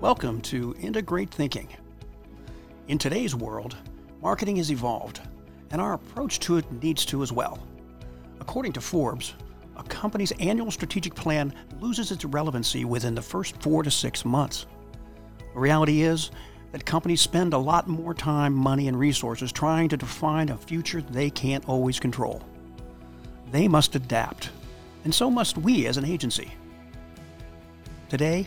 Welcome 0.00 0.42
to 0.42 0.76
Integrate 0.80 1.28
Thinking. 1.28 1.66
In 2.86 2.98
today's 2.98 3.34
world, 3.34 3.76
marketing 4.22 4.54
has 4.54 4.70
evolved, 4.70 5.20
and 5.72 5.80
our 5.80 5.94
approach 5.94 6.38
to 6.40 6.56
it 6.56 6.70
needs 6.70 7.04
to 7.06 7.20
as 7.20 7.32
well. 7.32 7.66
According 8.38 8.74
to 8.74 8.80
Forbes, 8.80 9.34
a 9.76 9.82
company's 9.82 10.30
annual 10.38 10.70
strategic 10.70 11.16
plan 11.16 11.52
loses 11.80 12.12
its 12.12 12.24
relevancy 12.24 12.84
within 12.84 13.16
the 13.16 13.20
first 13.20 13.60
four 13.60 13.82
to 13.82 13.90
six 13.90 14.24
months. 14.24 14.66
The 15.52 15.58
reality 15.58 16.02
is 16.02 16.30
that 16.70 16.86
companies 16.86 17.20
spend 17.20 17.52
a 17.52 17.58
lot 17.58 17.88
more 17.88 18.14
time, 18.14 18.54
money, 18.54 18.86
and 18.86 18.96
resources 18.96 19.50
trying 19.50 19.88
to 19.88 19.96
define 19.96 20.50
a 20.50 20.56
future 20.56 21.02
they 21.02 21.28
can't 21.28 21.68
always 21.68 21.98
control. 21.98 22.40
They 23.50 23.66
must 23.66 23.96
adapt, 23.96 24.50
and 25.02 25.12
so 25.12 25.28
must 25.28 25.58
we 25.58 25.88
as 25.88 25.96
an 25.96 26.04
agency. 26.04 26.52
Today, 28.08 28.46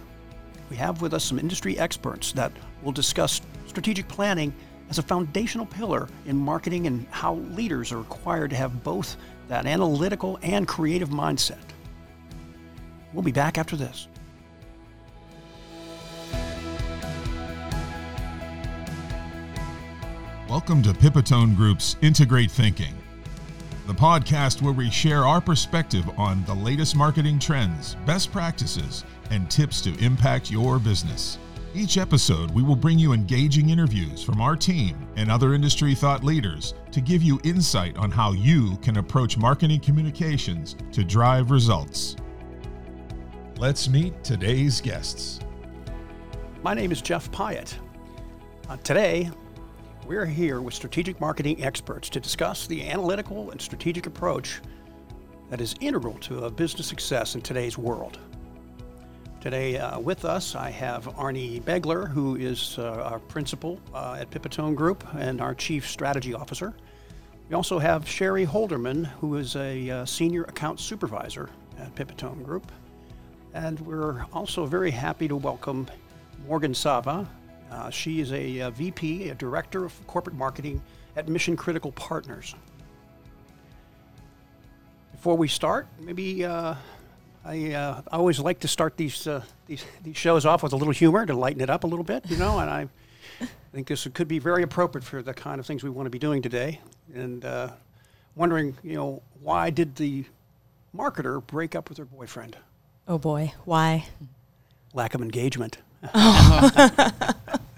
we 0.71 0.77
have 0.77 1.01
with 1.01 1.13
us 1.13 1.25
some 1.25 1.37
industry 1.37 1.77
experts 1.77 2.31
that 2.31 2.49
will 2.81 2.93
discuss 2.93 3.41
strategic 3.67 4.07
planning 4.07 4.53
as 4.89 4.99
a 4.99 5.01
foundational 5.01 5.65
pillar 5.65 6.07
in 6.25 6.37
marketing 6.37 6.87
and 6.87 7.05
how 7.09 7.35
leaders 7.35 7.91
are 7.91 7.97
required 7.97 8.49
to 8.51 8.55
have 8.55 8.81
both 8.81 9.17
that 9.49 9.65
analytical 9.65 10.39
and 10.43 10.65
creative 10.69 11.09
mindset. 11.09 11.59
We'll 13.11 13.21
be 13.21 13.33
back 13.33 13.57
after 13.57 13.75
this. 13.75 14.07
Welcome 20.47 20.81
to 20.83 20.93
Pipitone 20.93 21.53
Group's 21.53 21.97
Integrate 22.01 22.49
Thinking, 22.49 22.93
the 23.87 23.93
podcast 23.93 24.61
where 24.61 24.71
we 24.71 24.89
share 24.89 25.25
our 25.25 25.41
perspective 25.41 26.09
on 26.17 26.45
the 26.45 26.53
latest 26.53 26.95
marketing 26.95 27.39
trends, 27.39 27.95
best 28.05 28.31
practices, 28.31 29.03
and 29.31 29.49
tips 29.49 29.81
to 29.81 29.97
impact 29.97 30.51
your 30.51 30.77
business. 30.77 31.39
Each 31.73 31.97
episode, 31.97 32.51
we 32.51 32.63
will 32.63 32.75
bring 32.75 32.99
you 32.99 33.13
engaging 33.13 33.69
interviews 33.69 34.21
from 34.21 34.41
our 34.41 34.57
team 34.57 35.07
and 35.15 35.31
other 35.31 35.53
industry 35.53 35.95
thought 35.95 36.21
leaders 36.21 36.73
to 36.91 36.99
give 36.99 37.23
you 37.23 37.39
insight 37.45 37.95
on 37.95 38.11
how 38.11 38.33
you 38.33 38.75
can 38.77 38.97
approach 38.97 39.37
marketing 39.37 39.79
communications 39.79 40.75
to 40.91 41.05
drive 41.05 41.49
results. 41.49 42.17
Let's 43.57 43.87
meet 43.87 44.21
today's 44.21 44.81
guests. 44.81 45.39
My 46.61 46.73
name 46.73 46.91
is 46.91 47.01
Jeff 47.01 47.31
Pyatt. 47.31 47.73
Uh, 48.67 48.75
today, 48.77 49.31
we're 50.05 50.25
here 50.25 50.59
with 50.59 50.73
strategic 50.73 51.21
marketing 51.21 51.63
experts 51.63 52.09
to 52.09 52.19
discuss 52.19 52.67
the 52.67 52.85
analytical 52.89 53.51
and 53.51 53.61
strategic 53.61 54.07
approach 54.07 54.59
that 55.49 55.61
is 55.61 55.75
integral 55.79 56.15
to 56.15 56.45
a 56.45 56.51
business 56.51 56.87
success 56.87 57.35
in 57.35 57.41
today's 57.41 57.77
world. 57.77 58.19
Today, 59.41 59.79
uh, 59.79 59.99
with 59.99 60.23
us, 60.23 60.53
I 60.53 60.69
have 60.69 61.05
Arnie 61.15 61.63
Begler, 61.63 62.07
who 62.07 62.35
is 62.35 62.77
uh, 62.77 62.91
our 63.01 63.17
principal 63.17 63.79
uh, 63.91 64.17
at 64.19 64.29
Pipitone 64.29 64.75
Group 64.75 65.03
and 65.15 65.41
our 65.41 65.55
chief 65.55 65.89
strategy 65.89 66.35
officer. 66.35 66.75
We 67.49 67.55
also 67.55 67.79
have 67.79 68.07
Sherry 68.07 68.45
Holderman, 68.45 69.07
who 69.19 69.37
is 69.37 69.55
a 69.55 69.89
uh, 69.89 70.05
senior 70.05 70.43
account 70.43 70.79
supervisor 70.79 71.49
at 71.79 71.95
Pipitone 71.95 72.43
Group. 72.43 72.71
And 73.55 73.79
we're 73.79 74.23
also 74.31 74.67
very 74.67 74.91
happy 74.91 75.27
to 75.27 75.35
welcome 75.35 75.87
Morgan 76.47 76.75
Sava. 76.75 77.27
Uh, 77.71 77.89
she 77.89 78.19
is 78.19 78.31
a, 78.33 78.59
a, 78.59 78.69
VP, 78.69 79.29
a 79.29 79.33
director 79.33 79.83
of 79.83 80.05
corporate 80.05 80.35
marketing 80.35 80.79
at 81.15 81.27
Mission 81.27 81.57
Critical 81.57 81.91
Partners. 81.93 82.53
Before 85.13 85.35
we 85.35 85.47
start, 85.47 85.87
maybe 85.99 86.45
uh, 86.45 86.75
I, 87.43 87.73
uh, 87.73 88.01
always 88.11 88.39
like 88.39 88.59
to 88.59 88.67
start 88.67 88.97
these, 88.97 89.25
uh, 89.27 89.43
these 89.67 89.83
these 90.03 90.17
shows 90.17 90.45
off 90.45 90.63
with 90.63 90.73
a 90.73 90.75
little 90.75 90.93
humor 90.93 91.25
to 91.25 91.33
lighten 91.33 91.61
it 91.61 91.69
up 91.69 91.83
a 91.83 91.87
little 91.87 92.05
bit, 92.05 92.29
you 92.29 92.37
know. 92.37 92.59
and 92.59 92.69
I 92.69 92.87
think 93.73 93.87
this 93.87 94.07
could 94.13 94.27
be 94.27 94.39
very 94.39 94.63
appropriate 94.63 95.03
for 95.03 95.21
the 95.21 95.33
kind 95.33 95.59
of 95.59 95.65
things 95.65 95.83
we 95.83 95.89
want 95.89 96.05
to 96.05 96.11
be 96.11 96.19
doing 96.19 96.41
today. 96.41 96.79
And 97.13 97.43
uh, 97.43 97.69
wondering, 98.35 98.77
you 98.83 98.95
know, 98.95 99.21
why 99.41 99.69
did 99.69 99.95
the 99.95 100.25
marketer 100.95 101.45
break 101.45 101.75
up 101.75 101.89
with 101.89 101.97
her 101.97 102.05
boyfriend? 102.05 102.57
Oh 103.07 103.17
boy, 103.17 103.53
why? 103.65 104.07
Lack 104.93 105.15
of 105.15 105.21
engagement. 105.21 105.77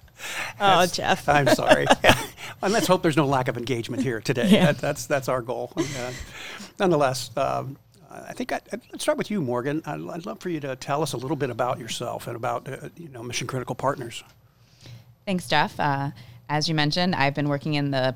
Oh, 0.60 0.82
oh 0.82 0.86
Jeff. 0.86 1.28
I'm 1.28 1.48
sorry. 1.48 1.86
and 2.62 2.72
let's 2.72 2.88
hope 2.88 3.02
there's 3.02 3.18
no 3.18 3.26
lack 3.26 3.50
of 3.50 3.58
engagement 3.58 4.04
here 4.04 4.22
today. 4.22 4.48
Yeah. 4.48 4.68
That, 4.68 4.78
that's 4.78 5.06
that's 5.06 5.28
our 5.28 5.42
goal. 5.42 5.74
Uh, 5.76 6.12
nonetheless, 6.80 7.30
um, 7.36 7.76
I 8.14 8.34
think 8.34 8.52
I, 8.52 8.62
let's 8.92 9.04
start 9.04 9.18
with 9.18 9.32
you, 9.32 9.42
Morgan. 9.42 9.82
I'd, 9.86 10.02
I'd, 10.10 10.26
love 10.26 10.40
for 10.40 10.50
you 10.50 10.60
to 10.62 10.76
tell 10.76 11.02
us 11.02 11.14
a 11.14 11.18
little 11.18 11.36
bit 11.36 11.50
about 11.50 11.80
yourself 11.80 12.28
and 12.28 12.36
about 12.36 12.68
uh, 12.70 12.90
you 12.96 13.10
know 13.10 13.24
Mission 13.24 13.48
Critical 13.48 13.76
Partners. 13.76 14.24
Thanks, 15.26 15.48
Jeff. 15.48 15.80
Uh, 15.80 16.12
as 16.50 16.70
you 16.70 16.76
mentioned, 16.76 17.16
I've 17.16 17.34
been 17.34 17.50
working 17.50 17.74
in 17.74 17.92
the 17.92 18.16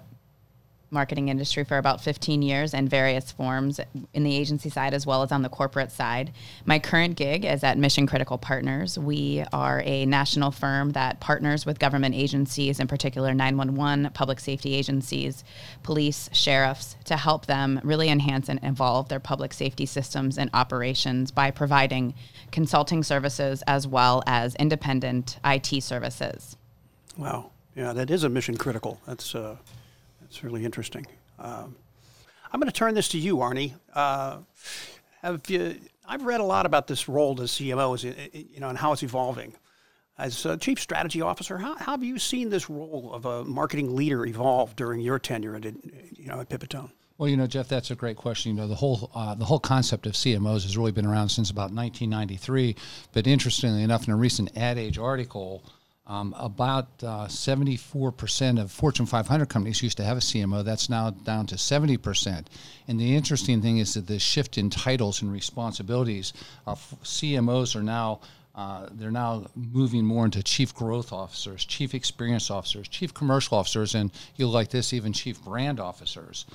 marketing 0.90 1.30
industry 1.30 1.64
for 1.64 1.78
about 1.78 2.02
15 2.02 2.42
years 2.42 2.74
in 2.74 2.88
various 2.88 3.32
forms 3.32 3.80
in 4.14 4.24
the 4.24 4.36
agency 4.36 4.70
side 4.70 4.94
as 4.94 5.06
well 5.06 5.22
as 5.22 5.32
on 5.32 5.42
the 5.42 5.50
corporate 5.50 5.92
side. 5.92 6.32
My 6.66 6.80
current 6.80 7.16
gig 7.16 7.46
is 7.46 7.64
at 7.64 7.78
Mission 7.78 8.08
Critical 8.08 8.38
Partners. 8.38 8.98
We 8.98 9.44
are 9.52 9.82
a 9.86 10.06
national 10.06 10.52
firm 10.52 10.92
that 10.92 11.20
partners 11.20 11.66
with 11.66 11.80
government 11.80 12.16
agencies, 12.16 12.80
in 12.80 12.88
particular 12.88 13.34
911, 13.34 14.12
public 14.14 14.40
safety 14.40 14.76
agencies, 14.76 15.44
police, 15.84 16.30
sheriffs, 16.32 16.96
to 17.06 17.18
help 17.18 17.46
them 17.46 17.82
really 17.84 18.10
enhance 18.10 18.50
and 18.50 18.60
evolve 18.64 19.10
their 19.10 19.20
public 19.20 19.54
safety 19.54 19.86
systems 19.86 20.38
and 20.38 20.50
operations 20.54 21.32
by 21.32 21.52
providing 21.52 22.14
consulting 22.52 23.04
services 23.04 23.62
as 23.68 23.88
well 23.88 24.24
as 24.26 24.56
independent 24.56 25.40
IT 25.44 25.84
services. 25.84 26.56
Wow. 27.18 27.52
Yeah, 27.76 27.94
that 27.94 28.10
is 28.10 28.24
a 28.24 28.30
mission 28.30 28.58
critical. 28.58 29.00
That's 29.06 29.36
uh, 29.36 29.58
it's 30.28 30.44
really 30.44 30.66
interesting. 30.66 31.06
Um, 31.40 31.76
I'm 32.52 32.60
going 32.60 32.72
to 32.72 32.78
turn 32.78 32.94
this 32.94 33.10
to 33.10 33.18
you, 33.18 33.38
Arnie. 33.38 33.74
Uh, 33.94 34.40
have 35.22 35.42
you? 35.50 35.76
I've 36.08 36.24
read 36.24 36.40
a 36.40 36.44
lot 36.44 36.66
about 36.66 36.88
this 36.88 37.10
role 37.10 37.42
as 37.42 37.52
CMO, 37.52 38.02
you 38.34 38.60
know, 38.60 38.70
and 38.70 38.78
how 38.78 38.94
it's 38.94 39.04
evolving. 39.04 39.54
As 40.18 40.46
a 40.46 40.58
chief 40.58 40.80
strategy 40.80 41.22
officer, 41.22 41.58
how, 41.58 41.76
how, 41.76 41.92
have 41.92 42.04
you 42.04 42.18
seen 42.18 42.50
this 42.50 42.70
role 42.70 43.12
of 43.14 43.26
a 43.26 43.44
marketing 43.44 43.96
leader 43.96 44.26
evolve 44.26 44.76
during 44.76 45.00
your 45.00 45.20
tenure 45.20 45.56
at, 45.56 45.66
you 45.66 46.26
know, 46.26 46.40
at 46.40 46.50
Pipitone? 46.50 46.90
Well, 47.18 47.30
you 47.30 47.38
know, 47.38 47.48
Jeff, 47.48 47.68
that's 47.68 47.92
a 47.92 47.96
great 47.96 48.16
question. 48.16 48.52
You 48.52 48.62
know, 48.62 48.68
the 48.68 48.76
whole 48.76 49.12
uh, 49.14 49.36
the 49.36 49.46
whole 49.46 49.60
concept 49.60 50.06
of 50.06 50.14
CMOs 50.14 50.64
has 50.64 50.78
really 50.78 50.92
been 50.92 51.06
around 51.06 51.30
since 51.30 51.50
about 51.50 51.72
1993. 51.72 52.76
But 53.12 53.28
interestingly 53.28 53.84
enough, 53.84 54.08
in 54.08 54.14
a 54.14 54.18
recent 54.18 54.56
Ad 54.56 54.78
Age 54.78 54.98
article, 54.98 55.64
um, 56.08 56.34
about 56.38 56.88
uh, 57.04 57.28
74% 57.28 58.62
of 58.62 58.72
Fortune 58.72 59.06
500 59.06 59.50
companies 59.50 59.84
used 59.84 59.98
to 59.98 60.04
have 60.04 60.18
a 60.18 60.22
CMO. 60.22 60.64
That's 60.64 60.90
now 60.90 61.10
down 61.10 61.46
to 61.48 61.56
70%. 61.56 62.46
And 62.88 63.00
the 63.00 63.16
interesting 63.16 63.62
thing 63.62 63.78
is 63.78 63.94
that 63.96 64.08
the 64.08 64.18
shift 64.18 64.58
in 64.58 64.70
titles 64.70 65.22
and 65.22 65.32
responsibilities, 65.32 66.32
uh, 66.66 66.76
CMOs 66.76 67.76
are 67.76 67.84
now 67.84 68.22
uh, 68.56 68.88
they're 68.94 69.12
now 69.12 69.46
moving 69.56 70.04
more 70.04 70.26
into 70.26 70.42
chief 70.42 70.74
growth 70.74 71.14
officers, 71.14 71.64
chief 71.64 71.94
experience 71.94 72.50
officers, 72.50 72.88
chief 72.88 73.14
commercial 73.14 73.56
officers, 73.56 73.94
and 73.94 74.12
you'll 74.36 74.50
like 74.50 74.70
this, 74.70 74.94
even 74.94 75.14
chief 75.14 75.40
brand 75.44 75.80
officers. 75.80 76.48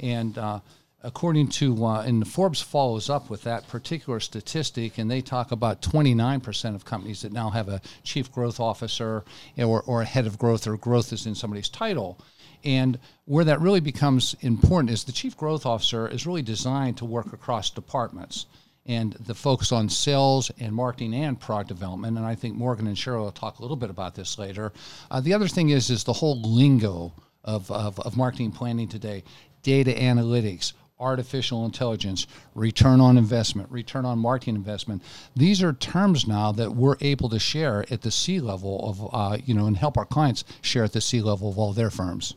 And 0.00 0.38
uh, 0.38 0.60
according 1.02 1.48
to 1.48 1.84
uh, 1.84 2.02
and 2.02 2.26
Forbes 2.26 2.60
follows 2.60 3.08
up 3.08 3.30
with 3.30 3.42
that 3.42 3.66
particular 3.68 4.20
statistic, 4.20 4.98
and 4.98 5.10
they 5.10 5.20
talk 5.20 5.50
about 5.52 5.82
29% 5.82 6.74
of 6.74 6.84
companies 6.84 7.22
that 7.22 7.32
now 7.32 7.50
have 7.50 7.68
a 7.68 7.80
chief 8.02 8.30
growth 8.30 8.60
officer 8.60 9.24
or, 9.58 9.82
or 9.82 10.02
a 10.02 10.06
head 10.06 10.26
of 10.26 10.38
growth, 10.38 10.66
or 10.66 10.76
growth 10.76 11.12
is 11.12 11.26
in 11.26 11.34
somebody's 11.34 11.68
title. 11.68 12.18
And 12.64 12.98
where 13.24 13.44
that 13.44 13.60
really 13.60 13.80
becomes 13.80 14.36
important 14.40 14.90
is 14.90 15.04
the 15.04 15.12
chief 15.12 15.36
growth 15.36 15.64
officer 15.64 16.06
is 16.08 16.26
really 16.26 16.42
designed 16.42 16.98
to 16.98 17.06
work 17.06 17.32
across 17.32 17.70
departments 17.70 18.46
and 18.86 19.12
the 19.14 19.34
focus 19.34 19.72
on 19.72 19.88
sales 19.88 20.50
and 20.58 20.74
marketing 20.74 21.14
and 21.14 21.38
product 21.40 21.68
development. 21.68 22.16
And 22.16 22.26
I 22.26 22.34
think 22.34 22.56
Morgan 22.56 22.86
and 22.86 22.96
Cheryl 22.96 23.20
will 23.20 23.32
talk 23.32 23.58
a 23.58 23.62
little 23.62 23.76
bit 23.76 23.90
about 23.90 24.14
this 24.14 24.38
later. 24.38 24.72
Uh, 25.10 25.20
the 25.20 25.32
other 25.32 25.48
thing 25.48 25.70
is 25.70 25.90
is 25.90 26.04
the 26.04 26.12
whole 26.12 26.40
lingo 26.42 27.12
of, 27.44 27.70
of, 27.70 27.98
of 28.00 28.16
marketing 28.16 28.52
planning 28.52 28.88
today, 28.88 29.22
data 29.62 29.92
analytics, 29.92 30.72
artificial 31.00 31.64
intelligence, 31.64 32.26
return 32.54 33.00
on 33.00 33.16
investment, 33.18 33.70
return 33.70 34.04
on 34.04 34.18
marketing 34.18 34.54
investment. 34.54 35.02
These 35.34 35.62
are 35.62 35.72
terms 35.72 36.28
now 36.28 36.52
that 36.52 36.76
we're 36.76 36.96
able 37.00 37.28
to 37.30 37.38
share 37.38 37.84
at 37.90 38.02
the 38.02 38.10
C 38.10 38.38
level 38.38 38.88
of, 38.88 39.10
uh, 39.12 39.38
you 39.44 39.54
know, 39.54 39.66
and 39.66 39.76
help 39.76 39.96
our 39.96 40.04
clients 40.04 40.44
share 40.60 40.84
at 40.84 40.92
the 40.92 41.00
C 41.00 41.20
level 41.20 41.48
of 41.48 41.58
all 41.58 41.72
their 41.72 41.90
firms. 41.90 42.34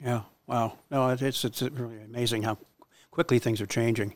Yeah. 0.00 0.22
Wow. 0.46 0.74
No, 0.90 1.08
it's 1.08 1.44
it's 1.44 1.62
really 1.62 2.02
amazing 2.02 2.42
how 2.42 2.58
quickly 3.10 3.38
things 3.38 3.60
are 3.60 3.66
changing. 3.66 4.14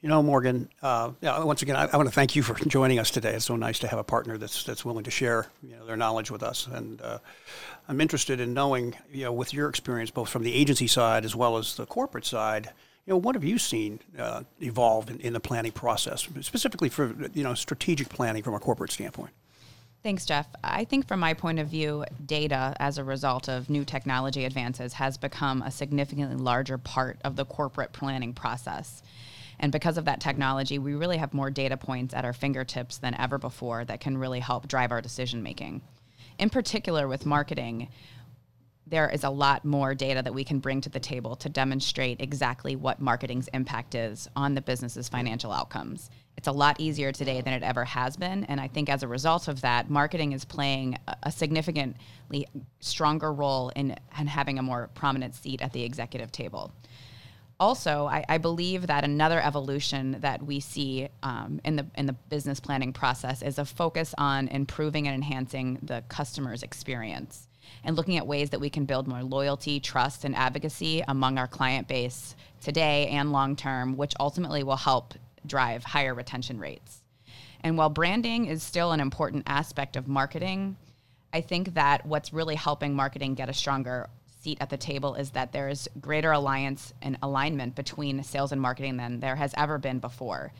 You 0.00 0.08
know, 0.08 0.22
Morgan. 0.22 0.68
Uh, 0.82 1.12
yeah, 1.22 1.42
once 1.44 1.62
again, 1.62 1.76
I, 1.76 1.86
I, 1.86 1.96
want 1.96 2.08
to 2.08 2.14
thank 2.14 2.36
you 2.36 2.42
for 2.42 2.54
joining 2.68 2.98
us 2.98 3.10
today. 3.10 3.34
It's 3.34 3.46
so 3.46 3.56
nice 3.56 3.78
to 3.78 3.88
have 3.88 3.98
a 3.98 4.04
partner 4.04 4.36
that's 4.36 4.64
that's 4.64 4.84
willing 4.84 5.04
to 5.04 5.10
share 5.10 5.46
you 5.62 5.76
know 5.76 5.86
their 5.86 5.96
knowledge 5.96 6.30
with 6.30 6.42
us, 6.42 6.66
and 6.66 7.00
uh, 7.00 7.18
I'm 7.88 8.00
interested 8.00 8.40
in 8.40 8.52
knowing 8.52 8.96
you 9.10 9.24
know 9.24 9.32
with 9.32 9.54
your 9.54 9.68
experience 9.68 10.10
both 10.10 10.28
from 10.28 10.42
the 10.42 10.52
agency 10.52 10.88
side 10.88 11.24
as 11.24 11.34
well 11.36 11.56
as 11.56 11.76
the 11.76 11.86
corporate 11.86 12.26
side 12.26 12.70
you 13.06 13.12
know, 13.12 13.18
what 13.18 13.34
have 13.34 13.44
you 13.44 13.58
seen 13.58 14.00
uh, 14.18 14.42
evolve 14.60 15.10
in, 15.10 15.20
in, 15.20 15.32
the 15.34 15.40
planning 15.40 15.72
process, 15.72 16.26
specifically 16.40 16.88
for 16.88 17.14
you 17.34 17.42
know 17.42 17.54
strategic 17.54 18.08
planning 18.08 18.42
from 18.42 18.54
a 18.54 18.58
corporate 18.58 18.92
standpoint? 18.92 19.30
Thanks, 20.02 20.26
Jeff. 20.26 20.46
I 20.62 20.84
think 20.84 21.08
from 21.08 21.20
my 21.20 21.32
point 21.32 21.58
of 21.58 21.68
view, 21.68 22.04
data 22.26 22.74
as 22.78 22.98
a 22.98 23.04
result 23.04 23.48
of 23.48 23.70
new 23.70 23.84
technology 23.84 24.44
advances 24.44 24.92
has 24.94 25.16
become 25.16 25.62
a 25.62 25.70
significantly 25.70 26.36
larger 26.36 26.76
part 26.76 27.18
of 27.24 27.36
the 27.36 27.44
corporate 27.46 27.92
planning 27.92 28.34
process. 28.34 29.02
And 29.58 29.72
because 29.72 29.96
of 29.96 30.04
that 30.06 30.20
technology, 30.20 30.78
we 30.78 30.94
really 30.94 31.16
have 31.16 31.32
more 31.32 31.50
data 31.50 31.76
points 31.76 32.12
at 32.12 32.24
our 32.24 32.32
fingertips 32.32 32.98
than 32.98 33.14
ever 33.18 33.38
before 33.38 33.84
that 33.86 34.00
can 34.00 34.18
really 34.18 34.40
help 34.40 34.68
drive 34.68 34.92
our 34.92 35.00
decision 35.00 35.42
making. 35.42 35.80
In 36.38 36.50
particular, 36.50 37.08
with 37.08 37.24
marketing, 37.24 37.88
there 38.86 39.08
is 39.08 39.24
a 39.24 39.30
lot 39.30 39.64
more 39.64 39.94
data 39.94 40.22
that 40.22 40.34
we 40.34 40.44
can 40.44 40.58
bring 40.58 40.80
to 40.82 40.90
the 40.90 41.00
table 41.00 41.36
to 41.36 41.48
demonstrate 41.48 42.20
exactly 42.20 42.76
what 42.76 43.00
marketing's 43.00 43.48
impact 43.48 43.94
is 43.94 44.28
on 44.36 44.54
the 44.54 44.60
business's 44.60 45.08
financial 45.08 45.52
outcomes. 45.52 46.10
It's 46.36 46.48
a 46.48 46.52
lot 46.52 46.80
easier 46.80 47.10
today 47.10 47.40
than 47.40 47.54
it 47.54 47.62
ever 47.62 47.84
has 47.84 48.16
been. 48.16 48.44
And 48.44 48.60
I 48.60 48.68
think 48.68 48.90
as 48.90 49.02
a 49.02 49.08
result 49.08 49.48
of 49.48 49.62
that, 49.62 49.88
marketing 49.88 50.32
is 50.32 50.44
playing 50.44 50.98
a 51.22 51.32
significantly 51.32 52.46
stronger 52.80 53.32
role 53.32 53.70
in, 53.70 53.96
in 54.18 54.26
having 54.26 54.58
a 54.58 54.62
more 54.62 54.90
prominent 54.94 55.34
seat 55.34 55.62
at 55.62 55.72
the 55.72 55.82
executive 55.82 56.30
table. 56.30 56.72
Also, 57.60 58.06
I, 58.06 58.24
I 58.28 58.38
believe 58.38 58.88
that 58.88 59.04
another 59.04 59.40
evolution 59.40 60.16
that 60.20 60.42
we 60.42 60.60
see 60.60 61.08
um, 61.22 61.60
in 61.64 61.76
the 61.76 61.86
in 61.94 62.04
the 62.06 62.12
business 62.12 62.58
planning 62.58 62.92
process 62.92 63.42
is 63.42 63.58
a 63.58 63.64
focus 63.64 64.12
on 64.18 64.48
improving 64.48 65.06
and 65.06 65.14
enhancing 65.14 65.78
the 65.80 66.02
customer's 66.08 66.64
experience 66.64 67.48
and 67.84 67.96
looking 67.96 68.16
at 68.16 68.26
ways 68.26 68.50
that 68.50 68.60
we 68.60 68.70
can 68.70 68.84
build 68.84 69.06
more 69.06 69.22
loyalty, 69.22 69.80
trust, 69.80 70.24
and 70.24 70.34
advocacy 70.34 71.02
among 71.08 71.38
our 71.38 71.48
client 71.48 71.88
base 71.88 72.34
today 72.60 73.08
and 73.08 73.32
long 73.32 73.56
term, 73.56 73.96
which 73.96 74.14
ultimately 74.18 74.62
will 74.62 74.76
help 74.76 75.14
drive 75.46 75.84
higher 75.84 76.14
retention 76.14 76.58
rates. 76.58 77.02
And 77.60 77.78
while 77.78 77.90
branding 77.90 78.46
is 78.46 78.62
still 78.62 78.92
an 78.92 79.00
important 79.00 79.44
aspect 79.46 79.96
of 79.96 80.06
marketing, 80.06 80.76
I 81.32 81.40
think 81.40 81.74
that 81.74 82.06
what's 82.06 82.32
really 82.32 82.54
helping 82.54 82.94
marketing 82.94 83.34
get 83.34 83.48
a 83.48 83.54
stronger 83.54 84.08
seat 84.40 84.58
at 84.60 84.70
the 84.70 84.76
table 84.76 85.14
is 85.14 85.30
that 85.30 85.52
there 85.52 85.68
is 85.68 85.88
greater 86.00 86.30
alliance 86.30 86.92
and 87.00 87.16
alignment 87.22 87.74
between 87.74 88.22
sales 88.22 88.52
and 88.52 88.60
marketing 88.60 88.98
than 88.98 89.20
there 89.20 89.36
has 89.36 89.54
ever 89.56 89.78
been 89.78 89.98
before. 89.98 90.52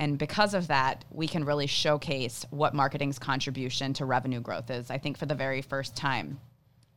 And 0.00 0.18
because 0.18 0.54
of 0.54 0.68
that, 0.68 1.04
we 1.10 1.26
can 1.26 1.44
really 1.44 1.66
showcase 1.66 2.44
what 2.50 2.74
marketing's 2.74 3.18
contribution 3.18 3.92
to 3.94 4.04
revenue 4.04 4.40
growth 4.40 4.70
is, 4.70 4.90
I 4.90 4.98
think, 4.98 5.16
for 5.16 5.26
the 5.26 5.34
very 5.34 5.62
first 5.62 5.96
time. 5.96 6.40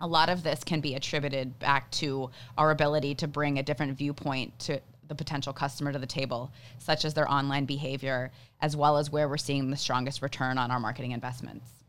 A 0.01 0.07
lot 0.07 0.29
of 0.29 0.41
this 0.41 0.63
can 0.63 0.81
be 0.81 0.95
attributed 0.95 1.57
back 1.59 1.89
to 1.91 2.31
our 2.57 2.71
ability 2.71 3.15
to 3.15 3.27
bring 3.27 3.59
a 3.59 3.63
different 3.63 3.97
viewpoint 3.97 4.57
to 4.59 4.81
the 5.07 5.15
potential 5.15 5.53
customer 5.53 5.91
to 5.91 5.99
the 5.99 6.07
table, 6.07 6.51
such 6.79 7.05
as 7.05 7.13
their 7.13 7.29
online 7.29 7.65
behavior, 7.65 8.31
as 8.61 8.75
well 8.75 8.97
as 8.97 9.11
where 9.11 9.29
we're 9.29 9.37
seeing 9.37 9.69
the 9.69 9.77
strongest 9.77 10.21
return 10.21 10.57
on 10.57 10.71
our 10.71 10.79
marketing 10.79 11.11
investments. 11.11 11.80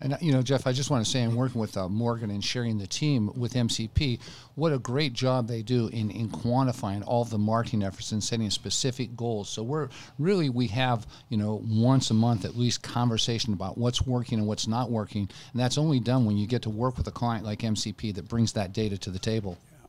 And 0.00 0.16
you 0.20 0.30
know, 0.30 0.42
Jeff, 0.42 0.66
I 0.66 0.72
just 0.72 0.90
want 0.90 1.04
to 1.04 1.10
say, 1.10 1.22
I'm 1.22 1.34
working 1.34 1.60
with 1.60 1.76
uh, 1.76 1.88
Morgan 1.88 2.30
and 2.30 2.44
sharing 2.44 2.76
the 2.76 2.86
team 2.86 3.32
with 3.34 3.54
MCP. 3.54 4.20
What 4.54 4.72
a 4.72 4.78
great 4.78 5.14
job 5.14 5.48
they 5.48 5.62
do 5.62 5.88
in, 5.88 6.10
in 6.10 6.28
quantifying 6.28 7.02
all 7.06 7.24
the 7.24 7.38
marketing 7.38 7.82
efforts 7.82 8.12
and 8.12 8.22
setting 8.22 8.50
specific 8.50 9.16
goals. 9.16 9.48
So 9.48 9.62
we're 9.62 9.88
really 10.18 10.50
we 10.50 10.66
have 10.68 11.06
you 11.30 11.38
know 11.38 11.62
once 11.64 12.10
a 12.10 12.14
month 12.14 12.44
at 12.44 12.56
least 12.56 12.82
conversation 12.82 13.54
about 13.54 13.78
what's 13.78 14.06
working 14.06 14.38
and 14.38 14.46
what's 14.46 14.68
not 14.68 14.90
working, 14.90 15.30
and 15.52 15.60
that's 15.60 15.78
only 15.78 15.98
done 15.98 16.26
when 16.26 16.36
you 16.36 16.46
get 16.46 16.62
to 16.62 16.70
work 16.70 16.98
with 16.98 17.06
a 17.06 17.12
client 17.12 17.46
like 17.46 17.60
MCP 17.60 18.14
that 18.16 18.28
brings 18.28 18.52
that 18.52 18.74
data 18.74 18.98
to 18.98 19.10
the 19.10 19.18
table. 19.18 19.56
Yeah. 19.72 19.86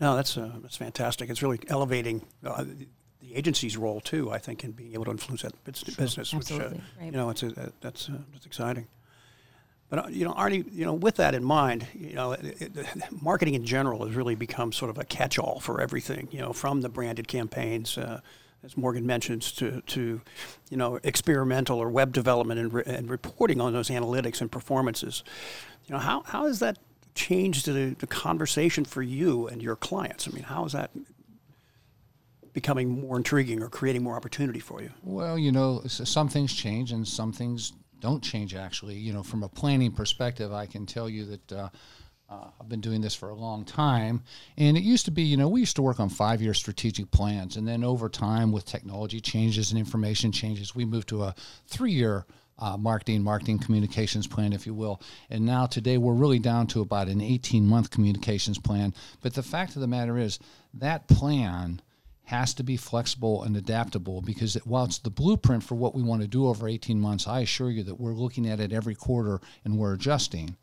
No, 0.00 0.16
that's 0.16 0.36
uh, 0.36 0.50
that's 0.60 0.76
fantastic. 0.76 1.30
It's 1.30 1.42
really 1.42 1.60
elevating 1.68 2.26
uh, 2.44 2.64
the 3.20 3.36
agency's 3.36 3.76
role 3.76 4.00
too. 4.00 4.32
I 4.32 4.38
think 4.38 4.64
in 4.64 4.72
being 4.72 4.94
able 4.94 5.04
to 5.04 5.12
influence 5.12 5.42
that 5.42 5.52
business, 5.64 6.28
sure. 6.28 6.38
which 6.40 6.50
uh, 6.50 6.58
right. 6.58 6.80
you 7.00 7.12
know, 7.12 7.30
it's 7.30 7.44
a, 7.44 7.72
that's 7.80 8.08
uh, 8.08 8.18
that's 8.32 8.46
exciting. 8.46 8.88
But 9.90 9.98
uh, 9.98 10.08
you 10.08 10.24
know, 10.24 10.32
Arnie, 10.32 10.64
you 10.72 10.86
know, 10.86 10.94
with 10.94 11.16
that 11.16 11.34
in 11.34 11.44
mind, 11.44 11.86
you 11.92 12.14
know, 12.14 12.32
it, 12.32 12.62
it, 12.62 12.86
marketing 13.22 13.54
in 13.54 13.66
general 13.66 14.06
has 14.06 14.14
really 14.14 14.36
become 14.36 14.72
sort 14.72 14.88
of 14.88 14.98
a 14.98 15.04
catch-all 15.04 15.60
for 15.60 15.80
everything. 15.80 16.28
You 16.30 16.38
know, 16.38 16.52
from 16.52 16.80
the 16.80 16.88
branded 16.88 17.28
campaigns, 17.28 17.98
uh, 17.98 18.20
as 18.62 18.76
Morgan 18.76 19.04
mentions, 19.04 19.50
to 19.52 19.82
to 19.82 20.20
you 20.70 20.76
know, 20.76 21.00
experimental 21.02 21.78
or 21.78 21.90
web 21.90 22.12
development 22.12 22.60
and, 22.60 22.72
re- 22.72 22.84
and 22.86 23.10
reporting 23.10 23.60
on 23.60 23.72
those 23.72 23.90
analytics 23.90 24.40
and 24.40 24.50
performances. 24.50 25.24
You 25.86 25.94
know, 25.94 25.98
how 25.98 26.22
how 26.22 26.46
has 26.46 26.60
that 26.60 26.78
changed 27.16 27.66
the, 27.66 27.96
the 27.98 28.06
conversation 28.06 28.84
for 28.84 29.02
you 29.02 29.48
and 29.48 29.60
your 29.60 29.74
clients? 29.74 30.28
I 30.28 30.30
mean, 30.30 30.44
how 30.44 30.64
is 30.64 30.72
that 30.72 30.92
becoming 32.52 32.88
more 32.88 33.16
intriguing 33.16 33.60
or 33.62 33.68
creating 33.68 34.04
more 34.04 34.16
opportunity 34.16 34.60
for 34.60 34.82
you? 34.82 34.90
Well, 35.02 35.36
you 35.36 35.50
know, 35.50 35.82
some 35.86 36.28
things 36.28 36.52
change 36.52 36.92
and 36.92 37.06
some 37.06 37.32
things 37.32 37.72
don't 38.00 38.22
change 38.22 38.54
actually. 38.54 38.96
You 38.96 39.12
know, 39.12 39.22
from 39.22 39.42
a 39.42 39.48
planning 39.48 39.92
perspective, 39.92 40.52
I 40.52 40.66
can 40.66 40.86
tell 40.86 41.08
you 41.08 41.24
that. 41.26 41.52
Uh, 41.52 41.68
uh, 42.28 42.46
I've 42.60 42.68
been 42.68 42.80
doing 42.80 43.00
this 43.00 43.16
for 43.16 43.30
a 43.30 43.34
long 43.34 43.64
time. 43.64 44.22
And 44.56 44.76
it 44.76 44.84
used 44.84 45.06
to 45.06 45.10
be, 45.10 45.22
you 45.22 45.36
know, 45.36 45.48
we 45.48 45.58
used 45.58 45.74
to 45.74 45.82
work 45.82 45.98
on 45.98 46.08
five 46.08 46.40
year 46.40 46.54
strategic 46.54 47.10
plans. 47.10 47.56
And 47.56 47.66
then 47.66 47.82
over 47.82 48.08
time, 48.08 48.52
with 48.52 48.64
technology 48.64 49.20
changes 49.20 49.72
and 49.72 49.80
information 49.80 50.30
changes, 50.30 50.72
we 50.72 50.84
moved 50.84 51.08
to 51.08 51.24
a 51.24 51.34
three 51.66 51.90
year 51.90 52.24
uh, 52.60 52.76
marketing, 52.76 53.22
marketing 53.22 53.58
communications 53.58 54.26
plan, 54.26 54.52
if 54.52 54.66
you 54.66 54.74
will. 54.74 55.00
And 55.28 55.44
now 55.44 55.66
today 55.66 55.98
we're 55.98 56.14
really 56.14 56.38
down 56.38 56.66
to 56.68 56.82
about 56.82 57.08
an 57.08 57.20
18 57.20 57.66
month 57.66 57.90
communications 57.90 58.58
plan. 58.58 58.94
But 59.22 59.34
the 59.34 59.42
fact 59.42 59.74
of 59.74 59.80
the 59.80 59.88
matter 59.88 60.18
is 60.18 60.38
that 60.74 61.08
plan 61.08 61.80
has 62.30 62.54
to 62.54 62.62
be 62.62 62.76
flexible 62.76 63.42
and 63.42 63.56
adaptable 63.56 64.22
because 64.22 64.54
while 64.64 64.84
it's 64.84 64.98
the 64.98 65.10
blueprint 65.10 65.64
for 65.64 65.74
what 65.74 65.96
we 65.96 66.02
want 66.02 66.22
to 66.22 66.28
do 66.28 66.46
over 66.46 66.68
18 66.68 67.00
months, 67.00 67.26
I 67.26 67.40
assure 67.40 67.70
you 67.70 67.82
that 67.82 67.98
we're 67.98 68.14
looking 68.14 68.48
at 68.48 68.60
it 68.60 68.72
every 68.72 68.94
quarter 68.94 69.40
and 69.64 69.76
we're 69.76 69.94
adjusting. 69.94 70.56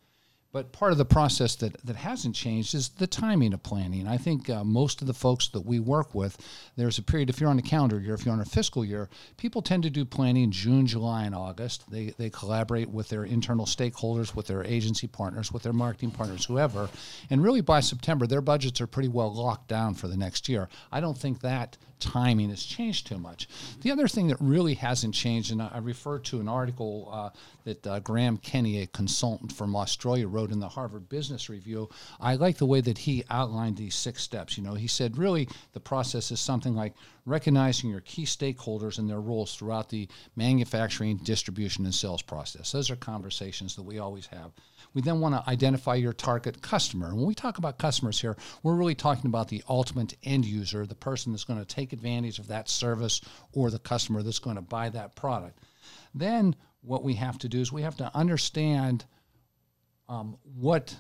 But 0.54 0.72
part 0.72 0.92
of 0.92 0.98
the 0.98 1.06
process 1.06 1.56
that, 1.58 1.76
that 1.86 1.98
hasn't 1.98 2.34
changed 2.34 2.74
is 2.74 2.90
the 2.90 3.06
timing 3.06 3.54
of 3.54 3.64
planning. 3.64 4.08
I 4.08 4.18
think 4.18 4.50
uh, 4.50 4.64
most 4.64 5.02
of 5.02 5.08
the 5.08 5.14
folks 5.14 5.50
that 5.50 5.66
we 5.66 5.80
work 5.80 6.16
with, 6.16 6.38
there's 6.76 6.98
a 6.98 7.04
period, 7.04 7.30
if 7.30 7.40
you're 7.40 7.50
on 7.50 7.60
a 7.60 7.64
calendar 7.64 8.00
year, 8.00 8.14
if 8.14 8.26
you're 8.26 8.34
on 8.34 8.40
a 8.40 8.46
fiscal 8.46 8.86
year, 8.86 9.10
people 9.36 9.62
tend 9.62 9.84
to 9.84 9.90
do 9.90 10.06
planning 10.06 10.50
June, 10.50 10.88
July, 10.88 11.26
and 11.26 11.36
August. 11.36 11.90
They, 11.92 12.14
they 12.18 12.30
collaborate 12.30 12.90
with 12.90 13.10
their 13.10 13.26
internal 13.26 13.66
stakeholders, 13.66 14.36
with 14.36 14.48
their 14.48 14.64
agency 14.64 15.08
partners, 15.08 15.52
with 15.52 15.64
their 15.64 15.74
marketing 15.74 16.12
partners, 16.12 16.46
whoever. 16.46 16.90
And 17.30 17.44
really 17.44 17.62
by 17.62 17.82
September, 17.82 18.26
their 18.26 18.42
budgets 18.42 18.80
are 18.80 18.88
pretty 18.88 19.10
well 19.10 19.34
locked 19.34 19.68
down 19.68 19.96
for 19.96 20.08
the 20.08 20.18
next 20.18 20.48
year. 20.48 20.70
I 20.92 21.02
don't 21.02 21.18
think 21.18 21.42
that 21.42 21.78
timing 22.00 22.50
has 22.50 22.64
changed 22.64 23.08
too 23.08 23.18
much. 23.18 23.48
The 23.82 23.92
other 23.92 24.08
thing 24.08 24.28
that 24.28 24.38
really 24.40 24.76
hasn't 24.76 25.14
changed, 25.14 25.52
and 25.52 25.62
I 25.62 25.80
refer 25.80 26.20
to 26.20 26.40
an 26.40 26.48
article 26.48 27.10
uh, 27.12 27.30
that 27.68 27.86
uh, 27.86 28.00
Graham 28.00 28.38
Kenny, 28.38 28.82
a 28.82 28.88
consultant 28.88 29.52
from 29.52 29.76
Australia, 29.76 30.26
wrote 30.26 30.52
in 30.52 30.60
the 30.62 30.70
Harvard 30.70 31.10
Business 31.10 31.50
Review. 31.50 31.90
I 32.18 32.36
like 32.36 32.58
the 32.58 32.66
way 32.66 32.80
that 32.80 32.98
he 32.98 33.26
outlined 33.30 33.76
these 33.76 33.94
six 33.94 34.24
steps. 34.24 34.58
You 34.58 34.64
know, 34.64 34.74
he 34.74 34.88
said 34.88 35.18
really 35.18 35.50
the 35.74 35.82
process 35.82 36.32
is 36.32 36.40
something 36.40 36.74
like 36.74 36.94
recognizing 37.26 37.90
your 37.90 38.00
key 38.00 38.24
stakeholders 38.24 39.00
and 39.00 39.10
their 39.10 39.20
roles 39.20 39.54
throughout 39.54 39.90
the 39.90 40.08
manufacturing, 40.38 41.18
distribution, 41.18 41.84
and 41.84 41.94
sales 41.94 42.22
process. 42.22 42.72
Those 42.72 42.90
are 42.90 42.96
conversations 42.96 43.76
that 43.76 43.84
we 43.84 44.00
always 44.00 44.28
have. 44.28 44.52
We 44.94 45.02
then 45.02 45.20
want 45.20 45.36
to 45.36 45.50
identify 45.50 45.96
your 45.96 46.14
target 46.14 46.62
customer. 46.62 47.14
When 47.14 47.26
we 47.26 47.36
talk 47.36 47.58
about 47.58 47.78
customers 47.78 48.22
here, 48.22 48.38
we're 48.64 48.76
really 48.76 48.96
talking 48.96 49.28
about 49.28 49.50
the 49.50 49.62
ultimate 49.68 50.16
end 50.24 50.46
user, 50.46 50.86
the 50.86 50.96
person 50.96 51.34
that's 51.34 51.44
going 51.44 51.60
to 51.60 51.66
take 51.66 51.92
advantage 51.92 52.40
of 52.40 52.48
that 52.48 52.70
service 52.70 53.20
or 53.52 53.70
the 53.70 53.80
customer 53.80 54.24
that's 54.24 54.40
going 54.40 54.56
to 54.56 54.62
buy 54.62 54.88
that 54.88 55.18
product. 55.18 55.60
Then 56.16 56.56
what 56.88 57.04
we 57.04 57.16
have 57.16 57.38
to 57.40 57.50
do 57.50 57.60
is 57.60 57.72
we 57.72 57.82
have 57.82 57.98
to 57.98 58.10
understand 58.16 59.06
um, 60.10 60.38
what 60.56 60.96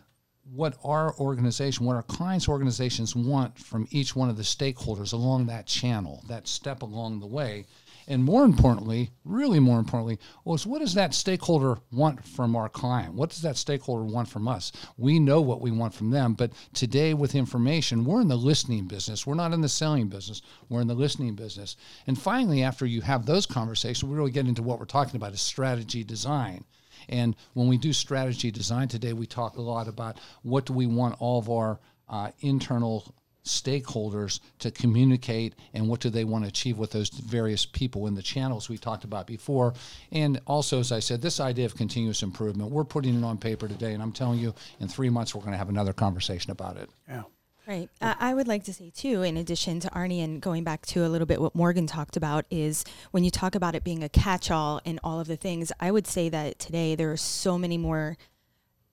what 0.51 0.77
our 0.83 1.13
organization, 1.19 1.85
what 1.85 1.95
our 1.95 2.03
clients' 2.03 2.47
organizations 2.47 3.15
want 3.15 3.57
from 3.57 3.87
each 3.91 4.15
one 4.15 4.29
of 4.29 4.37
the 4.37 4.43
stakeholders 4.43 5.13
along 5.13 5.45
that 5.47 5.67
channel, 5.67 6.23
that 6.27 6.47
step 6.47 6.81
along 6.81 7.19
the 7.19 7.27
way, 7.27 7.65
and 8.09 8.23
more 8.23 8.45
importantly, 8.45 9.11
really 9.25 9.59
more 9.59 9.79
importantly, 9.79 10.17
was 10.45 10.65
what 10.65 10.79
does 10.79 10.93
that 10.93 11.13
stakeholder 11.13 11.77
want 11.91 12.23
from 12.25 12.55
our 12.55 12.69
client? 12.69 13.13
What 13.13 13.29
does 13.29 13.41
that 13.41 13.57
stakeholder 13.57 14.05
want 14.05 14.29
from 14.29 14.47
us? 14.47 14.71
We 14.97 15.19
know 15.19 15.41
what 15.41 15.59
we 15.59 15.71
want 15.71 15.93
from 15.93 16.11
them, 16.11 16.33
but 16.33 16.53
today 16.73 17.13
with 17.13 17.35
information, 17.35 18.05
we're 18.05 18.21
in 18.21 18.29
the 18.29 18.37
listening 18.37 18.87
business. 18.87 19.27
We're 19.27 19.35
not 19.35 19.51
in 19.51 19.59
the 19.59 19.67
selling 19.67 20.07
business. 20.07 20.41
We're 20.69 20.81
in 20.81 20.87
the 20.87 20.95
listening 20.95 21.35
business. 21.35 21.75
And 22.07 22.17
finally, 22.17 22.63
after 22.63 22.85
you 22.85 23.01
have 23.01 23.25
those 23.25 23.45
conversations, 23.45 24.09
we 24.09 24.15
really 24.15 24.31
get 24.31 24.47
into 24.47 24.63
what 24.63 24.79
we're 24.79 24.85
talking 24.85 25.17
about 25.17 25.33
is 25.33 25.41
strategy 25.41 26.05
design. 26.05 26.63
And 27.09 27.35
when 27.53 27.67
we 27.67 27.77
do 27.77 27.93
strategy 27.93 28.51
design 28.51 28.87
today, 28.87 29.13
we 29.13 29.25
talk 29.25 29.57
a 29.57 29.61
lot 29.61 29.87
about 29.87 30.19
what 30.43 30.65
do 30.65 30.73
we 30.73 30.85
want 30.87 31.15
all 31.19 31.39
of 31.39 31.49
our 31.49 31.79
uh, 32.09 32.31
internal 32.39 33.13
stakeholders 33.47 34.39
to 34.59 34.69
communicate 34.69 35.55
and 35.73 35.87
what 35.87 35.99
do 36.01 36.09
they 36.09 36.23
want 36.23 36.43
to 36.43 36.49
achieve 36.49 36.77
with 36.77 36.91
those 36.91 37.09
various 37.09 37.65
people 37.65 38.07
in 38.07 38.13
the 38.13 38.21
channels 38.21 38.69
we 38.69 38.77
talked 38.77 39.03
about 39.03 39.25
before. 39.25 39.73
And 40.11 40.39
also, 40.45 40.79
as 40.79 40.91
I 40.91 40.99
said, 40.99 41.21
this 41.21 41.39
idea 41.39 41.65
of 41.65 41.75
continuous 41.75 42.23
improvement, 42.23 42.71
we're 42.71 42.83
putting 42.83 43.17
it 43.17 43.23
on 43.23 43.37
paper 43.37 43.67
today, 43.67 43.93
and 43.93 44.03
I'm 44.03 44.11
telling 44.11 44.39
you, 44.39 44.53
in 44.79 44.87
three 44.87 45.09
months, 45.09 45.33
we're 45.33 45.41
going 45.41 45.53
to 45.53 45.57
have 45.57 45.69
another 45.69 45.93
conversation 45.93 46.51
about 46.51 46.77
it. 46.77 46.89
Yeah. 47.07 47.23
Right. 47.67 47.89
Uh, 47.99 48.15
I 48.17 48.33
would 48.33 48.47
like 48.47 48.63
to 48.63 48.73
say 48.73 48.91
too, 48.91 49.23
in 49.23 49.35
addition 49.35 49.81
to 49.81 49.89
Arnie 49.89 50.23
and 50.23 50.41
going 50.41 50.63
back 50.63 50.85
to 50.85 51.05
a 51.05 51.09
little 51.09 51.27
bit 51.27 51.41
what 51.41 51.53
Morgan 51.53 51.85
talked 51.85 52.15
about, 52.15 52.45
is 52.49 52.85
when 53.11 53.25
you 53.25 53.29
talk 53.29 53.55
about 53.55 53.75
it 53.75 53.83
being 53.83 54.03
a 54.03 54.09
catch-all 54.09 54.79
and 54.85 55.01
all 55.03 55.19
of 55.19 55.27
the 55.27 55.35
things. 55.35 55.73
I 55.81 55.91
would 55.91 56.07
say 56.07 56.29
that 56.29 56.59
today 56.59 56.95
there 56.95 57.11
are 57.11 57.17
so 57.17 57.57
many 57.57 57.77
more 57.77 58.15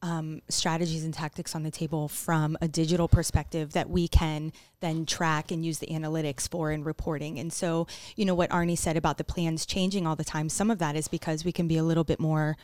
um, 0.02 0.43
strategies 0.49 1.04
and 1.04 1.14
tactics 1.14 1.54
on 1.54 1.62
the 1.62 1.71
table 1.71 2.09
from 2.09 2.59
a 2.61 2.66
digital 2.66 3.07
perspective 3.07 3.75
that 3.75 3.88
we 3.88 4.09
can 4.09 4.52
then 4.81 5.07
track 5.07 5.52
and 5.52 5.64
use 5.64 5.78
the 5.78 5.87
analytics 5.87 6.50
for 6.50 6.73
in 6.73 6.83
reporting. 6.83 7.38
And 7.38 7.52
so, 7.52 7.87
you 8.16 8.25
know, 8.25 8.35
what 8.35 8.50
Arnie 8.50 8.76
said 8.76 8.97
about 8.97 9.19
the 9.19 9.25
plans 9.25 9.66
changing 9.66 10.04
all 10.04 10.16
the 10.16 10.25
time, 10.25 10.49
some 10.49 10.71
of 10.71 10.81
that 10.81 10.97
is 10.97 11.07
because 11.07 11.45
we 11.45 11.52
can 11.52 11.69
be 11.69 11.76
a 11.76 11.85
little 11.85 12.04
bit 12.04 12.19
more 12.19 12.57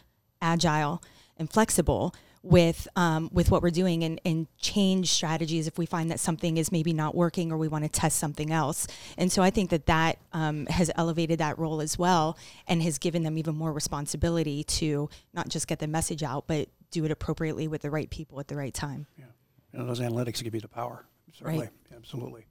agile 0.42 1.02
and 1.36 1.48
flexible 1.48 2.14
with 2.42 2.88
um, 2.96 3.28
with 3.32 3.50
what 3.50 3.62
we're 3.62 3.70
doing 3.70 4.02
and, 4.02 4.20
and 4.24 4.46
change 4.58 5.10
strategies 5.10 5.66
if 5.66 5.76
we 5.76 5.86
find 5.86 6.10
that 6.10 6.18
something 6.18 6.56
is 6.56 6.72
maybe 6.72 6.92
not 6.92 7.14
working 7.14 7.52
or 7.52 7.58
we 7.58 7.68
want 7.68 7.84
to 7.84 7.90
test 7.90 8.18
something 8.18 8.50
else. 8.50 8.86
And 9.18 9.30
so 9.30 9.42
I 9.42 9.50
think 9.50 9.70
that 9.70 9.86
that 9.86 10.18
um, 10.32 10.66
has 10.66 10.90
elevated 10.96 11.38
that 11.40 11.58
role 11.58 11.80
as 11.80 11.98
well 11.98 12.38
and 12.66 12.82
has 12.82 12.98
given 12.98 13.22
them 13.22 13.36
even 13.36 13.54
more 13.54 13.72
responsibility 13.72 14.64
to 14.64 15.10
not 15.34 15.48
just 15.48 15.68
get 15.68 15.80
the 15.80 15.86
message 15.86 16.22
out, 16.22 16.44
but 16.46 16.68
do 16.90 17.04
it 17.04 17.10
appropriately 17.10 17.68
with 17.68 17.82
the 17.82 17.90
right 17.90 18.08
people 18.08 18.40
at 18.40 18.48
the 18.48 18.56
right 18.56 18.74
time. 18.74 19.06
Yeah, 19.18 19.24
you 19.72 19.78
know, 19.78 19.86
those 19.86 20.00
analytics 20.00 20.42
give 20.42 20.54
you 20.54 20.60
the 20.60 20.68
power. 20.68 21.04
Certainly, 21.32 21.60
right. 21.60 21.70
absolutely. 21.94 22.46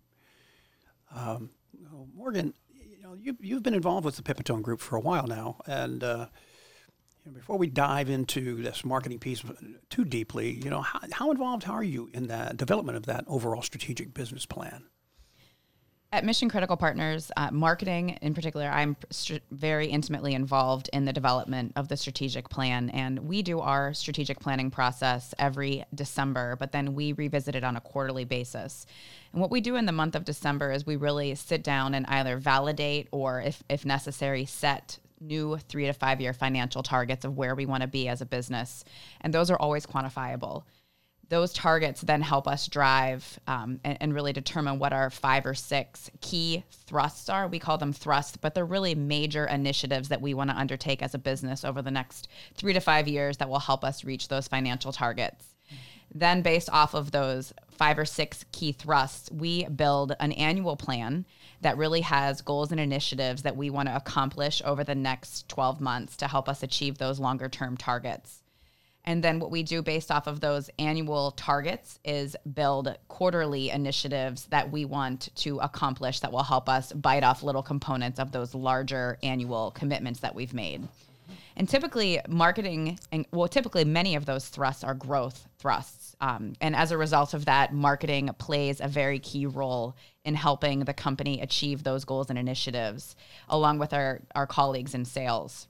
Um, 1.14 1.50
Morgan, 2.16 2.54
you 2.72 3.02
know, 3.02 3.16
you, 3.20 3.36
you've 3.40 3.64
been 3.64 3.74
involved 3.74 4.06
with 4.06 4.16
the 4.16 4.22
Pipitone 4.22 4.62
Group 4.62 4.80
for 4.80 4.96
a 4.96 5.00
while 5.00 5.28
now, 5.28 5.58
and 5.66 6.04
uh, 6.04 6.28
before 7.34 7.58
we 7.58 7.68
dive 7.68 8.10
into 8.10 8.62
this 8.62 8.84
marketing 8.84 9.20
piece 9.20 9.44
too 9.90 10.06
deeply, 10.06 10.52
you 10.64 10.70
know, 10.70 10.82
how, 10.82 11.00
how 11.12 11.32
involved 11.32 11.68
are 11.68 11.84
you 11.84 12.10
in 12.14 12.28
the 12.28 12.54
development 12.56 12.98
of 12.98 13.06
that 13.06 13.24
overall 13.28 13.62
strategic 13.62 14.14
business 14.14 14.46
plan? 14.46 14.84
At 16.12 16.26
Mission 16.26 16.50
Critical 16.50 16.76
Partners, 16.76 17.32
uh, 17.38 17.52
marketing 17.52 18.18
in 18.24 18.34
particular, 18.34 18.66
I'm 18.66 18.98
very 19.52 19.86
intimately 19.86 20.34
involved 20.34 20.90
in 20.92 21.06
the 21.06 21.14
development 21.14 21.74
of 21.76 21.88
the 21.88 21.98
strategic 21.98 22.50
plan. 22.50 22.90
And 22.90 23.20
we 23.20 23.44
do 23.44 23.60
our 23.60 23.94
strategic 23.94 24.40
planning 24.40 24.72
process 24.72 25.36
every 25.38 25.86
December, 25.94 26.56
but 26.56 26.72
then 26.72 26.96
we 26.96 27.14
revisit 27.14 27.54
it 27.54 27.64
on 27.64 27.76
a 27.76 27.82
quarterly 27.82 28.26
basis. 28.26 28.88
And 29.34 29.40
what 29.40 29.52
we 29.52 29.62
do 29.62 29.76
in 29.76 29.86
the 29.86 29.92
month 29.92 30.16
of 30.16 30.26
December 30.26 30.72
is 30.72 30.84
we 30.84 30.96
really 30.96 31.36
sit 31.36 31.62
down 31.62 31.94
and 31.94 32.08
either 32.08 32.38
validate 32.38 33.08
or, 33.12 33.42
if, 33.42 33.62
if 33.70 33.86
necessary, 33.86 34.46
set 34.46 34.98
new 35.20 35.58
three 35.58 35.86
to 35.86 35.94
five 35.94 36.22
year 36.22 36.34
financial 36.34 36.84
targets 36.84 37.26
of 37.26 37.38
where 37.38 37.56
we 37.56 37.66
want 37.66 37.82
to 37.82 37.88
be 37.88 38.08
as 38.08 38.22
a 38.22 38.26
business. 38.26 38.84
And 39.22 39.34
those 39.34 39.50
are 39.50 39.58
always 39.58 39.86
quantifiable. 39.86 40.64
Those 41.30 41.54
targets 41.54 42.02
then 42.02 42.24
help 42.24 42.48
us 42.48 42.68
drive 42.68 43.40
um, 43.46 43.80
and, 43.84 43.98
and, 44.02 44.16
really 44.16 44.34
determine 44.34 44.80
what 44.80 44.94
our 44.94 45.12
five 45.12 45.46
or 45.46 45.54
six 45.54 46.10
key 46.22 46.64
thrusts 46.88 47.30
are. 47.30 47.48
We 47.48 47.60
call 47.60 47.78
them 47.78 47.94
thrusts, 47.94 48.36
but 48.36 48.56
they're 48.56 48.66
really 48.66 48.96
major 48.96 49.46
initiatives 49.46 50.10
that 50.10 50.22
we 50.22 50.34
want 50.34 50.50
to 50.50 50.58
undertake 50.58 51.04
as 51.04 51.14
a 51.14 51.20
business 51.20 51.64
over 51.64 51.84
the 51.84 51.92
next 51.92 52.30
three 52.56 52.74
to 52.74 52.80
five 52.80 53.08
years 53.08 53.38
that 53.38 53.48
will 53.48 53.60
help 53.60 53.84
us 53.84 54.04
reach 54.04 54.28
those 54.28 54.48
financial 54.48 54.92
targets. 54.92 55.54
Then, 56.14 56.42
based 56.42 56.70
off 56.72 56.96
of 56.96 57.12
those 57.12 57.54
five 57.70 58.00
or 58.00 58.06
six 58.06 58.44
key 58.52 58.72
thrusts, 58.72 59.32
we 59.32 59.66
build 59.66 60.16
an 60.20 60.32
annual 60.32 60.76
plan 60.76 61.26
that 61.62 61.78
really 61.78 62.02
has 62.02 62.42
goals 62.42 62.72
and 62.72 62.80
initiatives 62.80 63.44
that 63.44 63.58
we 63.58 63.70
want 63.70 63.90
to 63.90 63.96
accomplish 63.96 64.62
over 64.66 64.84
the 64.84 64.96
next 64.96 65.48
12 65.50 65.82
months 65.82 66.18
to 66.18 66.28
help 66.28 66.48
us 66.48 66.64
achieve 66.64 66.98
those 66.98 67.20
longer 67.20 67.50
term 67.50 67.78
targets. 67.78 68.44
And 69.06 69.24
then 69.24 69.40
what 69.40 69.50
we 69.50 69.64
do 69.64 69.82
based 69.82 70.12
off 70.12 70.28
of 70.28 70.40
those 70.40 70.70
annual 70.78 71.32
targets 71.32 72.00
is 72.04 72.36
build 72.54 72.96
quarterly 73.08 73.70
initiatives 73.70 74.46
that 74.48 74.72
we 74.72 74.86
want 74.86 75.30
to 75.38 75.60
accomplish 75.60 76.20
that 76.20 76.32
will 76.32 76.44
help 76.44 76.70
us 76.70 76.92
bite 76.94 77.24
off 77.24 77.42
little 77.42 77.64
components 77.64 78.20
of 78.20 78.32
those 78.32 78.54
larger 78.54 79.18
annual 79.24 79.72
commitments 79.72 80.20
that 80.20 80.36
we've 80.36 80.54
made. 80.54 80.88
And 81.60 81.68
typically, 81.68 82.22
marketing, 82.30 82.98
and 83.12 83.26
well, 83.34 83.50
typically 83.50 83.84
many 83.84 84.16
of 84.16 84.26
those 84.26 84.48
thrusts 84.48 84.82
are 84.82 84.94
growth 84.94 85.46
thrusts. 85.60 86.16
Um, 86.22 86.54
and 86.62 86.74
as 86.74 86.92
a 86.92 86.98
result 86.98 87.34
of 87.34 87.46
that, 87.46 87.74
marketing 87.74 88.30
plays 88.38 88.80
a 88.80 88.88
very 88.88 89.20
key 89.20 89.46
role 89.46 89.98
in 90.24 90.36
helping 90.36 90.80
the 90.80 90.94
company 90.94 91.42
achieve 91.42 91.84
those 91.84 92.06
goals 92.06 92.30
and 92.30 92.40
initiatives, 92.40 93.16
along 93.50 93.78
with 93.80 93.94
our, 93.94 94.22
our 94.36 94.48
colleagues 94.48 94.96
in 94.96 95.04
sales 95.04 95.68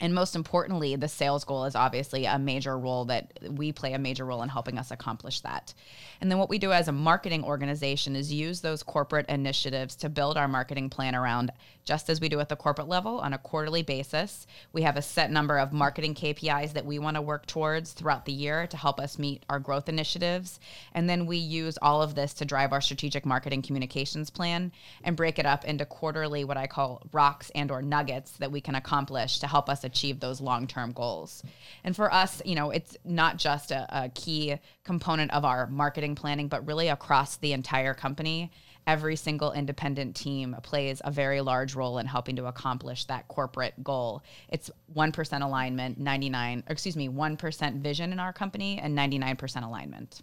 and 0.00 0.14
most 0.14 0.36
importantly, 0.36 0.94
the 0.94 1.08
sales 1.08 1.44
goal 1.44 1.64
is 1.64 1.74
obviously 1.74 2.24
a 2.24 2.38
major 2.38 2.78
role 2.78 3.04
that 3.06 3.32
we 3.50 3.72
play 3.72 3.94
a 3.94 3.98
major 3.98 4.24
role 4.24 4.42
in 4.42 4.48
helping 4.48 4.78
us 4.78 4.90
accomplish 4.90 5.40
that. 5.40 5.74
And 6.20 6.30
then 6.30 6.38
what 6.38 6.48
we 6.48 6.58
do 6.58 6.72
as 6.72 6.86
a 6.86 6.92
marketing 6.92 7.42
organization 7.44 8.14
is 8.14 8.32
use 8.32 8.60
those 8.60 8.82
corporate 8.82 9.26
initiatives 9.28 9.96
to 9.96 10.08
build 10.08 10.36
our 10.36 10.46
marketing 10.46 10.88
plan 10.88 11.16
around, 11.16 11.50
just 11.84 12.08
as 12.10 12.20
we 12.20 12.28
do 12.28 12.38
at 12.38 12.48
the 12.48 12.56
corporate 12.56 12.88
level 12.88 13.18
on 13.18 13.32
a 13.32 13.38
quarterly 13.38 13.82
basis. 13.82 14.46
We 14.72 14.82
have 14.82 14.96
a 14.96 15.02
set 15.02 15.32
number 15.32 15.58
of 15.58 15.72
marketing 15.72 16.14
KPIs 16.14 16.74
that 16.74 16.86
we 16.86 16.98
want 16.98 17.16
to 17.16 17.22
work 17.22 17.46
towards 17.46 17.92
throughout 17.92 18.24
the 18.24 18.32
year 18.32 18.66
to 18.68 18.76
help 18.76 19.00
us 19.00 19.18
meet 19.18 19.44
our 19.48 19.58
growth 19.58 19.88
initiatives. 19.88 20.60
And 20.92 21.10
then 21.10 21.26
we 21.26 21.38
use 21.38 21.78
all 21.82 22.02
of 22.02 22.14
this 22.14 22.34
to 22.34 22.44
drive 22.44 22.72
our 22.72 22.80
strategic 22.80 23.26
marketing 23.26 23.62
communications 23.62 24.30
plan 24.30 24.70
and 25.02 25.16
break 25.16 25.38
it 25.38 25.46
up 25.46 25.64
into 25.64 25.84
quarterly 25.84 26.44
what 26.44 26.56
I 26.56 26.68
call 26.68 27.02
rocks 27.12 27.50
and 27.54 27.70
or 27.70 27.82
nuggets 27.82 28.32
that 28.32 28.52
we 28.52 28.60
can 28.60 28.76
accomplish 28.76 29.38
to 29.40 29.46
help 29.46 29.68
us 29.68 29.84
achieve 29.88 30.20
those 30.20 30.40
long-term 30.40 30.92
goals. 30.92 31.42
And 31.84 31.96
for 31.96 32.12
us, 32.12 32.40
you 32.44 32.54
know, 32.54 32.70
it's 32.70 32.96
not 33.04 33.36
just 33.36 33.70
a, 33.70 34.04
a 34.04 34.08
key 34.10 34.56
component 34.84 35.32
of 35.32 35.44
our 35.44 35.66
marketing 35.66 36.14
planning, 36.14 36.48
but 36.48 36.66
really 36.66 36.88
across 36.88 37.36
the 37.36 37.52
entire 37.52 37.94
company 37.94 38.50
every 38.88 39.16
single 39.16 39.52
independent 39.52 40.16
team 40.16 40.56
plays 40.62 41.02
a 41.04 41.10
very 41.10 41.42
large 41.42 41.74
role 41.74 41.98
in 41.98 42.06
helping 42.06 42.34
to 42.36 42.46
accomplish 42.46 43.04
that 43.04 43.28
corporate 43.28 43.74
goal. 43.84 44.22
It's 44.48 44.70
1% 44.96 45.42
alignment, 45.42 45.98
99, 45.98 46.64
excuse 46.68 46.96
me, 46.96 47.10
1% 47.10 47.82
vision 47.82 48.12
in 48.12 48.18
our 48.18 48.32
company 48.32 48.78
and 48.78 48.96
99% 48.96 49.62
alignment. 49.62 50.22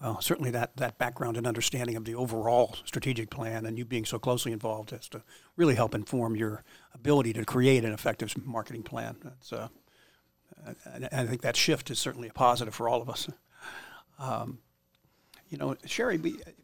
Well, 0.00 0.20
certainly 0.22 0.50
that, 0.52 0.76
that 0.78 0.96
background 0.96 1.36
and 1.36 1.46
understanding 1.46 1.96
of 1.96 2.06
the 2.06 2.14
overall 2.14 2.74
strategic 2.86 3.28
plan 3.28 3.66
and 3.66 3.76
you 3.76 3.84
being 3.84 4.06
so 4.06 4.18
closely 4.18 4.50
involved 4.50 4.90
has 4.90 5.08
to 5.10 5.22
really 5.56 5.74
help 5.74 5.94
inform 5.94 6.36
your 6.36 6.64
ability 6.94 7.34
to 7.34 7.44
create 7.44 7.84
an 7.84 7.92
effective 7.92 8.34
marketing 8.46 8.82
plan. 8.82 9.16
That's, 9.22 9.52
uh, 9.52 9.68
I, 10.66 11.20
I 11.20 11.26
think 11.26 11.42
that 11.42 11.54
shift 11.54 11.90
is 11.90 11.98
certainly 11.98 12.28
a 12.28 12.32
positive 12.32 12.74
for 12.74 12.88
all 12.88 13.02
of 13.02 13.10
us. 13.10 13.28
Um, 14.18 14.58
you 15.50 15.58
know, 15.58 15.76
Sherry, 15.84 16.18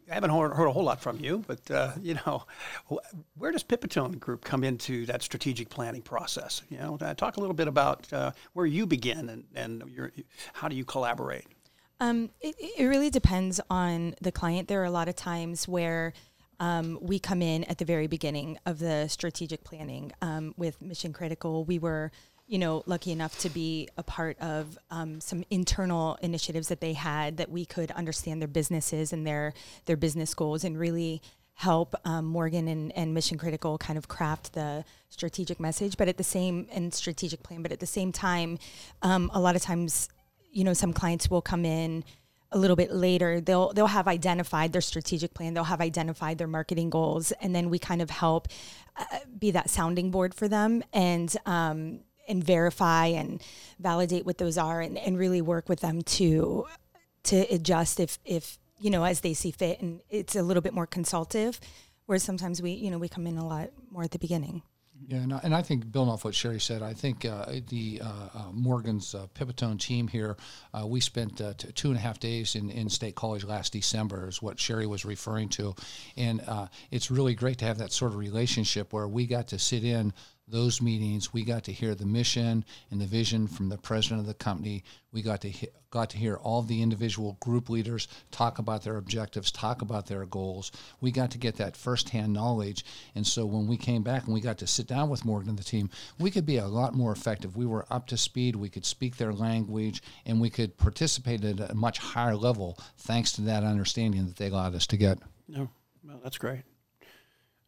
I 0.09 0.13
haven't 0.13 0.29
heard, 0.29 0.53
heard, 0.53 0.67
a 0.67 0.71
whole 0.71 0.85
lot 0.85 1.01
from 1.01 1.19
you, 1.19 1.43
but 1.45 1.69
uh, 1.69 1.91
you 2.01 2.17
know, 2.25 2.45
where 3.37 3.51
does 3.51 3.63
Pipitone 3.63 4.17
Group 4.17 4.45
come 4.45 4.63
into 4.63 5.05
that 5.07 5.21
strategic 5.21 5.69
planning 5.69 6.01
process? 6.01 6.61
You 6.69 6.77
know, 6.77 6.97
talk 7.17 7.35
a 7.37 7.39
little 7.41 7.55
bit 7.55 7.67
about 7.67 8.11
uh, 8.13 8.31
where 8.53 8.65
you 8.65 8.87
begin 8.87 9.29
and, 9.29 9.43
and 9.55 9.83
your, 9.93 10.13
how 10.53 10.69
do 10.69 10.75
you 10.75 10.85
collaborate? 10.85 11.45
Um, 11.99 12.29
it, 12.41 12.55
it 12.59 12.85
really 12.85 13.09
depends 13.09 13.59
on 13.69 14.15
the 14.21 14.31
client. 14.31 14.67
There 14.67 14.81
are 14.81 14.85
a 14.85 14.91
lot 14.91 15.07
of 15.07 15.15
times 15.15 15.67
where 15.67 16.13
um, 16.59 16.99
we 17.01 17.19
come 17.19 17.41
in 17.41 17.63
at 17.65 17.77
the 17.77 17.85
very 17.85 18.07
beginning 18.07 18.57
of 18.65 18.79
the 18.79 19.07
strategic 19.07 19.63
planning 19.63 20.11
um, 20.21 20.53
with 20.57 20.81
Mission 20.81 21.13
Critical. 21.13 21.65
We 21.65 21.79
were 21.79 22.11
you 22.47 22.57
know, 22.57 22.81
lucky 22.85 23.11
enough 23.11 23.37
to 23.39 23.49
be 23.49 23.89
a 23.97 24.03
part 24.03 24.39
of 24.39 24.77
um, 24.89 25.19
some 25.19 25.43
internal 25.49 26.17
initiatives 26.21 26.69
that 26.69 26.79
they 26.79 26.93
had 26.93 27.37
that 27.37 27.51
we 27.51 27.65
could 27.65 27.91
understand 27.91 28.41
their 28.41 28.47
businesses 28.47 29.11
and 29.11 29.27
their 29.27 29.53
their 29.85 29.97
business 29.97 30.33
goals 30.33 30.63
and 30.63 30.79
really 30.79 31.21
help 31.55 31.95
um, 32.05 32.23
Morgan 32.23 32.67
and, 32.67 32.91
and 32.95 33.13
Mission 33.13 33.37
Critical 33.37 33.77
kind 33.77 33.97
of 33.97 34.07
craft 34.07 34.53
the 34.53 34.85
strategic 35.09 35.59
message, 35.59 35.97
but 35.97 36.07
at 36.07 36.17
the 36.17 36.23
same 36.23 36.67
and 36.71 36.93
strategic 36.93 37.43
plan. 37.43 37.63
But 37.63 37.71
at 37.71 37.79
the 37.79 37.87
same 37.87 38.11
time, 38.11 38.59
um, 39.01 39.29
a 39.33 39.41
lot 39.41 39.55
of 39.55 39.61
times, 39.61 40.07
you 40.57 40.63
know, 40.63 40.73
some 40.73 40.91
clients 40.91 41.29
will 41.29 41.43
come 41.43 41.65
in 41.65 42.03
a 42.51 42.57
little 42.57 42.75
bit 42.75 42.91
later. 42.91 43.39
They'll 43.39 43.73
they'll 43.73 43.85
have 43.85 44.07
identified 44.07 44.73
their 44.73 44.81
strategic 44.81 45.35
plan. 45.35 45.53
They'll 45.53 45.65
have 45.65 45.81
identified 45.81 46.39
their 46.39 46.47
marketing 46.47 46.89
goals. 46.89 47.31
And 47.33 47.55
then 47.55 47.69
we 47.69 47.77
kind 47.77 48.01
of 48.01 48.09
help 48.09 48.47
uh, 48.97 49.03
be 49.37 49.51
that 49.51 49.69
sounding 49.69 50.09
board 50.09 50.33
for 50.33 50.47
them 50.47 50.83
and 50.91 51.35
um, 51.45 51.99
and 52.27 52.43
verify 52.43 53.05
and 53.05 53.39
validate 53.79 54.25
what 54.25 54.39
those 54.39 54.57
are 54.57 54.81
and, 54.81 54.97
and 54.97 55.19
really 55.19 55.41
work 55.41 55.69
with 55.69 55.81
them 55.81 56.01
to 56.01 56.65
to 57.25 57.37
adjust 57.53 57.99
if 57.99 58.17
if 58.25 58.57
you 58.79 58.89
know 58.89 59.03
as 59.03 59.21
they 59.21 59.35
see 59.35 59.51
fit. 59.51 59.79
And 59.79 60.01
it's 60.09 60.35
a 60.35 60.41
little 60.41 60.61
bit 60.61 60.73
more 60.73 60.87
consultative 60.87 61.59
whereas 62.07 62.23
sometimes 62.23 62.63
we 62.63 62.71
you 62.71 62.89
know 62.89 62.97
we 62.97 63.09
come 63.09 63.27
in 63.27 63.37
a 63.37 63.47
lot 63.47 63.69
more 63.91 64.03
at 64.03 64.11
the 64.11 64.19
beginning 64.19 64.63
yeah, 65.05 65.17
and 65.17 65.33
I, 65.33 65.39
and 65.43 65.55
I 65.55 65.61
think 65.61 65.91
building 65.91 66.11
off 66.11 66.25
what 66.25 66.35
Sherry 66.35 66.59
said, 66.59 66.81
I 66.81 66.93
think 66.93 67.23
uh, 67.25 67.45
the 67.69 68.01
uh, 68.03 68.07
uh, 68.33 68.51
Morgan's 68.51 69.13
uh, 69.13 69.27
Pipitone 69.35 69.79
team 69.79 70.07
here, 70.07 70.37
uh, 70.73 70.85
we 70.85 70.99
spent 70.99 71.39
uh, 71.39 71.53
t- 71.57 71.71
two 71.71 71.89
and 71.89 71.97
a 71.97 72.01
half 72.01 72.19
days 72.19 72.55
in, 72.55 72.69
in 72.69 72.89
State 72.89 73.15
College 73.15 73.43
last 73.43 73.73
December, 73.73 74.27
is 74.27 74.41
what 74.41 74.59
Sherry 74.59 74.87
was 74.87 75.05
referring 75.05 75.49
to, 75.49 75.75
and 76.15 76.41
it's 76.91 77.11
really 77.11 77.35
great 77.35 77.57
to 77.59 77.65
have 77.65 77.77
that 77.77 77.91
sort 77.91 78.11
of 78.11 78.17
relationship 78.17 78.91
where 78.91 79.07
we 79.07 79.27
got 79.27 79.47
to 79.49 79.59
sit 79.59 79.83
in 79.83 80.13
those 80.47 80.81
meetings, 80.81 81.33
we 81.33 81.43
got 81.43 81.65
to 81.65 81.73
hear 81.73 81.93
the 81.93 82.05
mission 82.05 82.63
and 82.89 83.01
the 83.01 83.05
vision 83.05 83.47
from 83.47 83.67
the 83.67 83.77
president 83.77 84.21
of 84.21 84.27
the 84.27 84.33
company. 84.33 84.83
We 85.11 85.21
got 85.21 85.41
to 85.41 85.49
he- 85.49 85.69
got 85.89 86.09
to 86.11 86.17
hear 86.17 86.35
all 86.35 86.61
the 86.61 86.81
individual 86.81 87.37
group 87.39 87.69
leaders 87.69 88.07
talk 88.31 88.59
about 88.59 88.83
their 88.83 88.97
objectives, 88.97 89.51
talk 89.51 89.81
about 89.81 90.07
their 90.07 90.25
goals. 90.25 90.71
We 91.01 91.11
got 91.11 91.31
to 91.31 91.37
get 91.37 91.57
that 91.57 91.75
firsthand 91.75 92.33
knowledge, 92.33 92.85
and 93.15 93.25
so 93.25 93.45
when 93.45 93.67
we 93.67 93.77
came 93.77 94.03
back 94.03 94.25
and 94.25 94.33
we 94.33 94.41
got 94.41 94.57
to 94.59 94.67
sit 94.67 94.87
down 94.87 95.09
with 95.09 95.25
Morgan 95.25 95.49
and 95.49 95.59
the 95.59 95.63
team, 95.63 95.89
we 96.19 96.31
could 96.31 96.45
be 96.45 96.57
a 96.57 96.67
lot 96.67 96.93
more 96.93 97.11
effective. 97.11 97.57
We 97.57 97.65
were 97.65 97.85
up 97.89 98.07
to 98.07 98.17
speed. 98.17 98.55
We 98.55 98.69
could 98.69 98.85
speak 98.85 99.17
their 99.17 99.33
language, 99.33 100.01
and 100.25 100.39
we 100.39 100.49
could 100.49 100.77
participate 100.77 101.43
at 101.43 101.71
a 101.71 101.75
much 101.75 101.97
higher 101.97 102.35
level 102.35 102.77
thanks 102.99 103.33
to 103.33 103.41
that 103.41 103.63
understanding 103.63 104.25
that 104.27 104.37
they 104.37 104.47
allowed 104.47 104.75
us 104.75 104.87
to 104.87 104.97
get. 104.97 105.19
No, 105.47 105.69
well, 106.03 106.19
that's 106.23 106.37
great. 106.37 106.63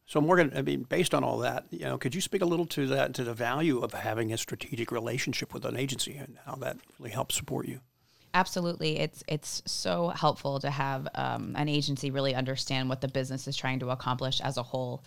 So 0.09 0.19
Morgan, 0.19 0.51
I 0.55 0.63
mean, 0.63 0.87
based 0.89 1.13
on 1.13 1.23
all 1.23 1.37
that, 1.37 1.65
you 1.69 1.81
know, 1.85 1.99
could 1.99 2.15
you 2.15 2.21
speak 2.21 2.41
a 2.41 2.45
little 2.45 2.65
to 2.65 2.87
that, 2.87 3.13
to 3.13 3.23
the 3.23 3.35
value 3.35 3.77
of 3.77 3.93
having 3.93 4.33
a 4.33 4.39
strategic 4.39 4.91
relationship 4.91 5.53
with 5.53 5.65
an 5.65 5.77
agency 5.77 6.15
and 6.15 6.35
how 6.47 6.55
that 6.55 6.77
really 6.97 7.11
helps 7.11 7.35
support 7.35 7.67
you? 7.67 7.81
Absolutely, 8.33 8.97
it's 8.97 9.23
it's 9.27 9.61
so 9.67 10.07
helpful 10.09 10.59
to 10.61 10.71
have 10.71 11.07
um, 11.13 11.53
an 11.55 11.69
agency 11.69 12.09
really 12.09 12.33
understand 12.33 12.89
what 12.89 13.01
the 13.01 13.07
business 13.07 13.47
is 13.47 13.55
trying 13.55 13.79
to 13.81 13.91
accomplish 13.91 14.41
as 14.41 14.57
a 14.57 14.63
whole, 14.63 15.03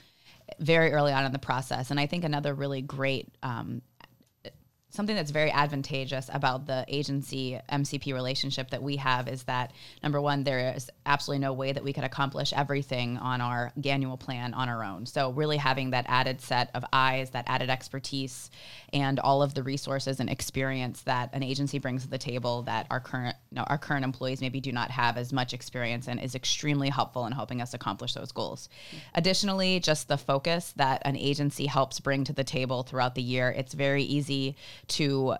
very 0.60 0.92
early 0.92 1.12
on 1.12 1.24
in 1.24 1.32
the 1.32 1.38
process. 1.38 1.90
And 1.90 1.98
I 1.98 2.06
think 2.06 2.22
another 2.22 2.54
really 2.54 2.80
great 2.80 3.26
um, 3.42 3.82
something 4.92 5.16
that's 5.16 5.30
very 5.30 5.50
advantageous 5.50 6.28
about 6.32 6.66
the 6.66 6.84
agency 6.86 7.58
MCP 7.70 8.12
relationship 8.12 8.70
that 8.70 8.82
we 8.82 8.96
have 8.96 9.26
is 9.26 9.44
that 9.44 9.72
number 10.02 10.20
one, 10.20 10.44
there 10.44 10.74
is 10.74 10.90
absolutely 11.06 11.40
no 11.40 11.54
way 11.54 11.72
that 11.72 11.82
we 11.82 11.94
could 11.94 12.04
accomplish 12.04 12.52
everything 12.52 13.16
on 13.16 13.40
our 13.40 13.72
annual 13.84 14.18
plan 14.18 14.52
on 14.52 14.68
our 14.68 14.84
own. 14.84 15.06
So 15.06 15.30
really 15.30 15.56
having 15.56 15.90
that 15.90 16.04
added 16.08 16.42
set 16.42 16.70
of 16.74 16.84
eyes, 16.92 17.30
that 17.30 17.44
added 17.48 17.70
expertise, 17.70 18.50
and 18.92 19.18
all 19.18 19.42
of 19.42 19.54
the 19.54 19.62
resources 19.62 20.20
and 20.20 20.28
experience 20.28 21.00
that 21.02 21.30
an 21.32 21.42
agency 21.42 21.78
brings 21.78 22.02
to 22.02 22.10
the 22.10 22.18
table 22.18 22.62
that 22.62 22.86
our 22.90 23.00
current 23.00 23.34
you 23.50 23.56
know, 23.56 23.64
our 23.64 23.78
current 23.78 24.04
employees 24.04 24.42
maybe 24.42 24.60
do 24.60 24.72
not 24.72 24.90
have 24.90 25.16
as 25.16 25.32
much 25.32 25.54
experience 25.54 26.06
in 26.06 26.18
is 26.18 26.34
extremely 26.34 26.90
helpful 26.90 27.24
in 27.26 27.32
helping 27.32 27.62
us 27.62 27.72
accomplish 27.72 28.12
those 28.12 28.30
goals. 28.30 28.68
Mm-hmm. 28.88 28.98
Additionally, 29.14 29.80
just 29.80 30.08
the 30.08 30.18
focus 30.18 30.74
that 30.76 31.00
an 31.06 31.16
agency 31.16 31.64
helps 31.64 31.98
bring 31.98 32.24
to 32.24 32.34
the 32.34 32.44
table 32.44 32.82
throughout 32.82 33.14
the 33.14 33.22
year, 33.22 33.50
it's 33.56 33.72
very 33.72 34.02
easy 34.02 34.54
to 34.88 35.36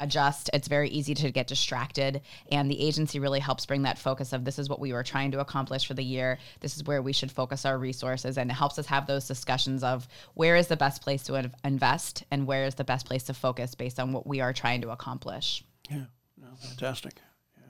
adjust. 0.00 0.50
It's 0.52 0.66
very 0.66 0.88
easy 0.88 1.14
to 1.14 1.30
get 1.30 1.46
distracted. 1.46 2.22
And 2.50 2.70
the 2.70 2.80
agency 2.80 3.20
really 3.20 3.38
helps 3.38 3.66
bring 3.66 3.82
that 3.82 3.98
focus 3.98 4.32
of 4.32 4.44
this 4.44 4.58
is 4.58 4.68
what 4.68 4.80
we 4.80 4.92
were 4.92 5.02
trying 5.02 5.30
to 5.32 5.40
accomplish 5.40 5.86
for 5.86 5.94
the 5.94 6.02
year. 6.02 6.38
This 6.60 6.76
is 6.76 6.84
where 6.84 7.02
we 7.02 7.12
should 7.12 7.30
focus 7.30 7.64
our 7.64 7.78
resources. 7.78 8.38
And 8.38 8.50
it 8.50 8.54
helps 8.54 8.78
us 8.78 8.86
have 8.86 9.06
those 9.06 9.28
discussions 9.28 9.84
of 9.84 10.08
where 10.34 10.56
is 10.56 10.66
the 10.66 10.76
best 10.76 11.02
place 11.02 11.22
to 11.24 11.50
invest 11.64 12.24
and 12.30 12.46
where 12.46 12.64
is 12.64 12.74
the 12.74 12.84
best 12.84 13.06
place 13.06 13.24
to 13.24 13.34
focus 13.34 13.74
based 13.74 14.00
on 14.00 14.12
what 14.12 14.26
we 14.26 14.40
are 14.40 14.52
trying 14.52 14.80
to 14.80 14.90
accomplish. 14.90 15.62
Yeah, 15.90 16.04
no, 16.40 16.48
fantastic. 16.58 17.14
Yeah. 17.56 17.64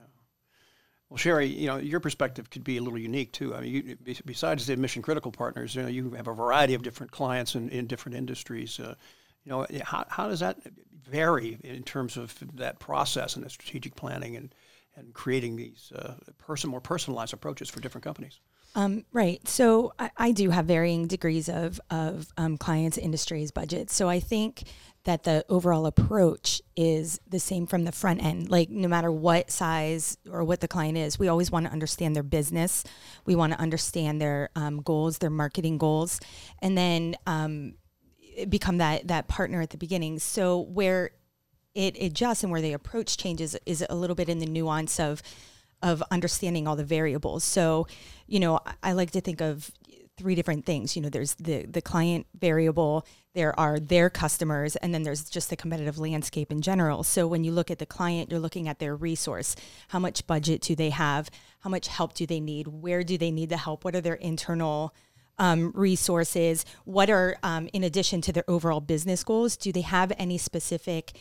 Well, 1.09 1.17
Sherry, 1.17 1.47
you 1.47 1.67
know 1.67 1.77
your 1.77 1.99
perspective 1.99 2.49
could 2.49 2.63
be 2.63 2.77
a 2.77 2.81
little 2.81 2.99
unique 2.99 3.33
too. 3.33 3.53
I 3.53 3.61
mean, 3.61 3.97
you, 4.05 4.15
besides 4.25 4.65
the 4.65 4.77
mission 4.77 5.01
critical 5.01 5.31
partners, 5.31 5.75
you 5.75 5.81
know, 5.81 5.87
you 5.89 6.11
have 6.11 6.27
a 6.27 6.33
variety 6.33 6.73
of 6.75 6.83
different 6.83 7.11
clients 7.11 7.55
in, 7.55 7.69
in 7.69 7.87
different 7.87 8.17
industries. 8.17 8.79
Uh, 8.79 8.95
you 9.43 9.51
know, 9.51 9.65
how, 9.83 10.05
how 10.09 10.27
does 10.27 10.39
that 10.41 10.57
vary 11.09 11.57
in 11.63 11.83
terms 11.83 12.17
of 12.17 12.37
that 12.55 12.79
process 12.79 13.35
and 13.35 13.43
the 13.43 13.49
strategic 13.49 13.95
planning 13.95 14.35
and, 14.35 14.53
and 14.95 15.13
creating 15.13 15.55
these 15.55 15.91
uh, 15.95 16.15
person 16.37 16.69
more 16.69 16.81
personalized 16.81 17.33
approaches 17.33 17.69
for 17.69 17.79
different 17.79 18.03
companies? 18.03 18.39
Um, 18.73 19.03
right. 19.11 19.45
So 19.47 19.93
I, 19.99 20.11
I, 20.15 20.31
do 20.31 20.49
have 20.49 20.65
varying 20.65 21.07
degrees 21.07 21.49
of, 21.49 21.81
of 21.89 22.31
um, 22.37 22.57
clients, 22.57 22.97
industries, 22.97 23.51
budgets. 23.51 23.93
So 23.93 24.07
I 24.07 24.21
think 24.21 24.63
that 25.03 25.23
the 25.23 25.43
overall 25.49 25.87
approach 25.87 26.61
is 26.77 27.19
the 27.27 27.39
same 27.39 27.65
from 27.67 27.83
the 27.83 27.91
front 27.91 28.23
end. 28.23 28.49
Like 28.49 28.69
no 28.69 28.87
matter 28.87 29.11
what 29.11 29.51
size 29.51 30.17
or 30.29 30.45
what 30.45 30.61
the 30.61 30.69
client 30.69 30.97
is, 30.97 31.19
we 31.19 31.27
always 31.27 31.51
want 31.51 31.65
to 31.65 31.71
understand 31.71 32.15
their 32.15 32.23
business. 32.23 32.85
We 33.25 33.35
want 33.35 33.51
to 33.51 33.59
understand 33.59 34.21
their 34.21 34.49
um, 34.55 34.81
goals, 34.81 35.17
their 35.17 35.29
marketing 35.29 35.77
goals, 35.77 36.19
and 36.59 36.77
then 36.77 37.15
um, 37.25 37.73
become 38.49 38.77
that 38.77 39.07
that 39.07 39.27
partner 39.27 39.61
at 39.61 39.69
the 39.71 39.77
beginning. 39.77 40.19
So 40.19 40.59
where 40.59 41.11
it 41.73 42.01
adjusts 42.01 42.43
and 42.43 42.51
where 42.51 42.61
the 42.61 42.73
approach 42.73 43.17
changes 43.17 43.55
is 43.65 43.85
a 43.89 43.95
little 43.95 44.15
bit 44.15 44.29
in 44.29 44.39
the 44.39 44.45
nuance 44.45 44.99
of 44.99 45.21
of 45.81 46.03
understanding 46.11 46.67
all 46.67 46.75
the 46.75 46.83
variables. 46.83 47.43
So, 47.43 47.87
you 48.27 48.39
know, 48.39 48.59
I 48.83 48.91
like 48.91 49.11
to 49.11 49.21
think 49.21 49.41
of 49.41 49.71
three 50.17 50.35
different 50.35 50.65
things. 50.65 50.95
You 50.95 51.01
know, 51.01 51.09
there's 51.09 51.33
the 51.35 51.65
the 51.65 51.81
client 51.81 52.27
variable, 52.39 53.05
there 53.33 53.57
are 53.59 53.79
their 53.79 54.09
customers, 54.09 54.75
and 54.75 54.93
then 54.93 55.03
there's 55.03 55.29
just 55.29 55.49
the 55.49 55.55
competitive 55.55 55.97
landscape 55.97 56.51
in 56.51 56.61
general. 56.61 57.03
So 57.03 57.25
when 57.25 57.43
you 57.43 57.51
look 57.51 57.71
at 57.71 57.79
the 57.79 57.85
client, 57.85 58.29
you're 58.29 58.39
looking 58.39 58.67
at 58.67 58.79
their 58.79 58.95
resource. 58.95 59.55
How 59.87 59.99
much 59.99 60.27
budget 60.27 60.61
do 60.61 60.75
they 60.75 60.89
have? 60.91 61.29
How 61.61 61.69
much 61.69 61.87
help 61.87 62.13
do 62.13 62.25
they 62.25 62.39
need? 62.39 62.67
Where 62.67 63.03
do 63.03 63.17
they 63.17 63.31
need 63.31 63.49
the 63.49 63.57
help? 63.57 63.83
What 63.83 63.95
are 63.95 64.01
their 64.01 64.15
internal 64.15 64.93
um, 65.41 65.71
resources? 65.75 66.65
What 66.85 67.09
are, 67.09 67.35
um, 67.43 67.67
in 67.73 67.83
addition 67.83 68.21
to 68.21 68.31
their 68.31 68.45
overall 68.47 68.79
business 68.79 69.23
goals, 69.23 69.57
do 69.57 69.71
they 69.71 69.81
have 69.81 70.13
any 70.17 70.37
specific 70.37 71.13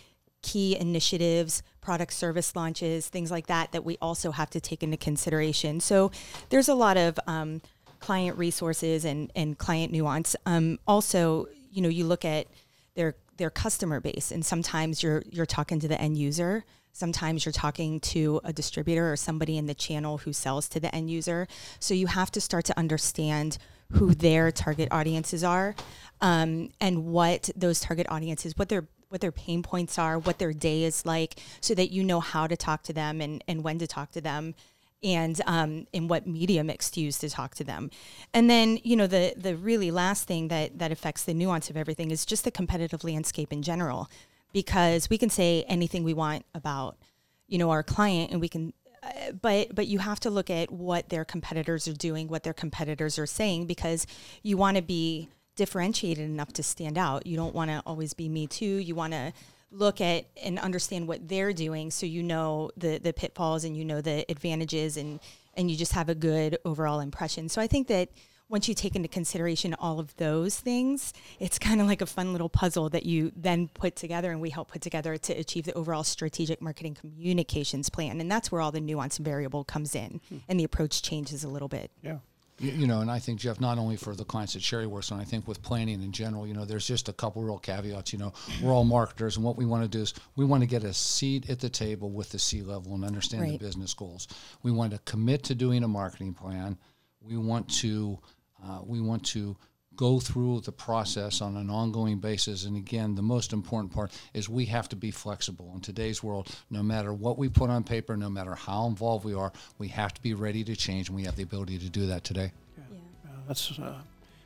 key 0.43 0.77
initiatives, 0.79 1.63
product 1.81 2.13
service 2.13 2.55
launches, 2.55 3.09
things 3.09 3.31
like 3.31 3.47
that, 3.47 3.73
that 3.73 3.85
we 3.85 3.97
also 4.01 4.31
have 4.31 4.51
to 4.51 4.61
take 4.61 4.83
into 4.83 4.99
consideration? 4.99 5.81
So 5.81 6.13
there's 6.51 6.69
a 6.69 6.75
lot 6.75 6.99
of 6.99 7.19
um, 7.27 7.63
client 7.99 8.37
resources 8.37 9.07
and, 9.07 9.33
and 9.35 9.57
client 9.57 9.91
nuance. 9.91 10.37
Um, 10.45 10.79
also, 10.87 11.49
you 11.73 11.81
know, 11.81 11.89
you 11.89 12.05
look 12.05 12.25
at 12.25 12.47
their 12.95 13.17
their 13.39 13.51
customer 13.51 14.01
base, 14.01 14.31
and 14.31 14.45
sometimes 14.45 15.03
you're 15.03 15.23
you're 15.31 15.47
talking 15.47 15.81
to 15.81 15.89
the 15.89 15.99
end 15.99 16.19
user. 16.19 16.63
Sometimes 16.93 17.47
you're 17.47 17.53
talking 17.53 18.01
to 18.01 18.39
a 18.45 18.53
distributor 18.53 19.11
or 19.11 19.17
somebody 19.17 19.57
in 19.57 19.65
the 19.65 19.75
channel 19.75 20.19
who 20.19 20.33
sells 20.35 20.69
to 20.69 20.81
the 20.81 20.95
end 20.95 21.09
user. 21.09 21.49
So 21.79 21.95
you 21.95 22.09
have 22.09 22.31
to 22.33 22.41
start 22.41 22.67
to 22.67 22.79
understand 22.79 23.57
who 23.93 24.15
their 24.15 24.51
target 24.51 24.89
audiences 24.91 25.43
are 25.43 25.75
um, 26.21 26.71
and 26.81 27.07
what 27.07 27.51
those 27.57 27.81
target 27.81 28.07
audiences, 28.09 28.57
what 28.57 28.69
their 28.69 28.87
what 29.09 29.21
their 29.21 29.33
pain 29.33 29.63
points 29.63 29.99
are, 29.99 30.19
what 30.21 30.39
their 30.39 30.53
day 30.53 30.85
is 30.85 31.05
like, 31.05 31.41
so 31.61 31.75
that 31.75 31.91
you 31.91 32.05
know 32.05 32.21
how 32.21 32.47
to 32.47 32.57
talk 32.57 32.85
to 32.85 32.93
them 32.93 33.21
and, 33.21 33.43
and 33.49 33.65
when 33.65 33.77
to 33.77 33.87
talk 33.87 34.13
to 34.13 34.21
them 34.21 34.55
and 35.03 35.41
um, 35.47 35.87
in 35.93 36.07
what 36.07 36.27
media 36.27 36.63
mix 36.63 36.91
to 36.91 37.01
use 37.01 37.19
to 37.19 37.29
talk 37.29 37.55
to 37.55 37.65
them. 37.65 37.91
And 38.33 38.49
then, 38.49 38.79
you 38.85 38.97
know, 38.97 39.07
the 39.07 39.35
the 39.37 39.57
really 39.57 39.91
last 39.91 40.29
thing 40.29 40.49
that 40.49 40.79
that 40.79 40.93
affects 40.93 41.25
the 41.25 41.35
nuance 41.35 41.71
of 41.71 41.77
everything 41.77 42.11
is 42.11 42.25
just 42.25 42.45
the 42.45 42.51
competitive 42.51 43.03
landscape 43.03 43.53
in 43.53 43.63
general, 43.63 44.09
because 44.53 45.11
we 45.11 45.19
can 45.19 45.31
say 45.31 45.65
anything 45.69 46.05
we 46.05 46.15
want 46.15 46.45
about, 46.55 46.97
you 47.49 47.59
know, 47.59 47.71
our 47.71 47.83
client, 47.83 48.31
and 48.31 48.41
we 48.41 48.49
can 48.49 48.73
but 49.41 49.75
but 49.75 49.87
you 49.87 49.99
have 49.99 50.21
to 50.21 50.31
look 50.31 50.51
at 50.51 50.71
what 50.71 51.09
their 51.09 51.25
competitors 51.25 51.89
are 51.89 51.95
doing, 51.95 52.29
what 52.29 52.43
their 52.43 52.53
competitors 52.53 53.19
are 53.19 53.27
saying, 53.27 53.67
because 53.67 54.07
you 54.43 54.57
want 54.57 54.77
to 54.77 54.83
be 54.83 55.29
differentiated 55.57 56.25
enough 56.25 56.53
to 56.55 56.63
stand 56.63 56.97
out. 56.97 57.27
You 57.27 57.37
don't 57.37 57.55
want 57.55 57.71
to 57.71 57.83
always 57.87 58.15
be 58.15 58.29
me 58.29 58.47
too. 58.47 58.65
You 58.65 58.95
want 58.95 59.13
to 59.13 59.33
look 59.71 60.01
at 60.01 60.27
and 60.43 60.59
understand 60.59 61.07
what 61.07 61.29
they're 61.29 61.53
doing, 61.53 61.91
so 61.91 62.07
you 62.07 62.23
know 62.23 62.71
the 62.77 62.99
the 62.99 63.13
pitfalls 63.13 63.65
and 63.65 63.77
you 63.77 63.85
know 63.85 64.01
the 64.01 64.25
advantages, 64.29 64.97
and 64.97 65.21
and 65.55 65.71
you 65.71 65.77
just 65.77 65.93
have 65.93 66.09
a 66.09 66.15
good 66.15 66.59
overall 66.65 67.01
impression. 67.01 67.49
So 67.49 67.61
I 67.61 67.67
think 67.67 67.89
that 67.89 68.11
once 68.51 68.69
you 68.69 68.75
take 68.75 68.97
into 68.97 69.09
consideration 69.09 69.75
all 69.75 70.01
of 70.01 70.15
those 70.17 70.59
things, 70.59 71.15
it's 71.39 71.59
kind 71.59 71.81
of 71.81 71.87
like 71.87 72.03
a 72.03 72.07
fun 72.07 72.33
little 72.33 72.49
puzzle 72.49 72.89
that 72.91 73.07
you 73.07 73.33
then 73.37 73.69
put 73.69 73.95
together 73.95 74.33
and 74.33 74.41
we 74.41 74.51
help 74.51 74.73
put 74.73 74.83
together 74.83 75.17
to 75.17 75.33
achieve 75.33 75.65
the 75.65 75.73
overall 75.75 76.03
strategic 76.03 76.61
marketing 76.61 76.95
communications 76.95 77.89
plan. 77.89 78.21
And 78.21 78.31
that's 78.31 78.51
where 78.51 78.61
all 78.61 78.73
the 78.73 78.81
nuance 78.81 79.19
and 79.19 79.25
variable 79.25 79.63
comes 79.63 79.95
in 79.95 80.21
hmm. 80.29 80.39
and 80.49 80.59
the 80.59 80.65
approach 80.65 81.01
changes 81.03 81.45
a 81.45 81.49
little 81.49 81.69
bit. 81.69 81.93
Yeah. 82.03 82.19
You, 82.59 82.73
you, 82.73 82.87
know, 82.87 83.01
and 83.01 83.11
I 83.11 83.21
think 83.21 83.41
Jeff, 83.41 83.59
not 83.59 83.79
only 83.79 83.97
for 83.97 84.15
the 84.15 84.25
clients 84.25 84.53
that 84.53 84.63
Sherry 84.63 84.87
works 84.87 85.11
on, 85.13 85.19
I 85.19 85.25
think 85.25 85.49
with 85.49 85.63
planning 85.63 86.03
in 86.03 86.13
general, 86.13 86.47
you 86.47 86.53
know, 86.53 86.67
there's 86.67 86.87
just 86.87 87.09
a 87.09 87.13
couple 87.13 87.43
real 87.43 87.59
caveats. 87.59 88.13
You 88.13 88.19
know, 88.19 88.35
we're 88.63 88.73
all 88.73 88.85
marketers, 88.85 89.37
and 89.37 89.45
what 89.47 89.57
we 89.57 89.65
want 89.65 89.83
to 89.83 89.89
do 89.89 90.03
is 90.03 90.13
we 90.37 90.45
want 90.45 90.63
to 90.63 90.67
get 90.67 90.85
a 90.85 90.93
seat 90.93 91.49
at 91.49 91.59
the 91.59 91.71
table 91.71 92.11
with 92.11 92.29
the 92.29 92.39
C 92.39 92.61
level 92.61 92.95
and 92.95 93.03
understand 93.03 93.45
right. 93.45 93.53
the 93.53 93.65
business 93.65 93.95
goals. 93.95 94.29
We 94.63 94.73
want 94.73 94.93
to 94.93 94.99
commit 95.07 95.45
to 95.45 95.55
doing 95.55 95.85
a 95.85 95.89
marketing 95.89 96.35
plan. 96.35 96.77
We 97.23 97.39
want 97.39 97.67
to 97.79 98.19
uh, 98.65 98.81
we 98.85 99.01
want 99.01 99.25
to 99.27 99.57
go 99.97 100.19
through 100.19 100.61
the 100.61 100.73
process 100.73 101.43
on 101.43 101.57
an 101.57 101.69
ongoing 101.69 102.19
basis. 102.19 102.65
And 102.65 102.77
again, 102.77 103.15
the 103.15 103.23
most 103.23 103.53
important 103.53 103.93
part 103.93 104.19
is 104.33 104.49
we 104.49 104.65
have 104.65 104.89
to 104.89 104.97
be 104.97 105.11
flexible. 105.11 105.71
In 105.75 105.81
today's 105.81 106.23
world, 106.23 106.49
no 106.71 106.83
matter 106.83 107.13
what 107.13 107.37
we 107.37 107.51
put 107.51 107.69
on 107.69 107.85
paper, 107.85 108.17
no 108.17 108.31
matter 108.31 108.55
how 108.55 108.87
involved 108.87 109.27
we 109.27 109.35
are, 109.35 109.53
we 109.79 109.89
have 109.89 110.15
to 110.15 110.23
be 110.23 110.33
ready 110.33 110.65
to 110.65 110.75
change, 110.75 111.09
and 111.09 111.17
we 111.17 111.25
have 111.25 111.37
the 111.37 111.43
ability 111.43 111.79
to 111.79 111.91
do 111.91 112.07
that 112.07 112.25
today. 112.25 112.53
Yeah, 112.79 112.85
yeah. 112.93 113.31
Uh, 113.31 113.35
that's 113.47 113.79
uh, 113.79 114.01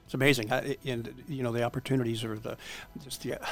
it's 0.05 0.14
amazing, 0.14 0.53
I, 0.53 0.77
and 0.85 1.14
you 1.29 1.42
know 1.42 1.53
the 1.53 1.62
opportunities 1.62 2.24
are 2.24 2.38
the 2.38 2.57
just 3.03 3.22
the. 3.22 3.38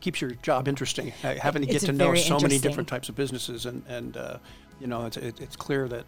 keeps 0.00 0.18
your 0.22 0.30
job 0.30 0.66
interesting, 0.66 1.08
having 1.08 1.60
to 1.60 1.68
get 1.68 1.82
to 1.82 1.92
know 1.92 2.14
so 2.14 2.40
many 2.40 2.58
different 2.58 2.88
types 2.88 3.10
of 3.10 3.16
businesses, 3.16 3.66
and 3.66 3.82
and 3.86 4.16
uh, 4.16 4.38
you 4.80 4.86
know 4.86 5.06
it's 5.06 5.16
it, 5.16 5.40
it's 5.40 5.56
clear 5.56 5.88
that 5.88 6.04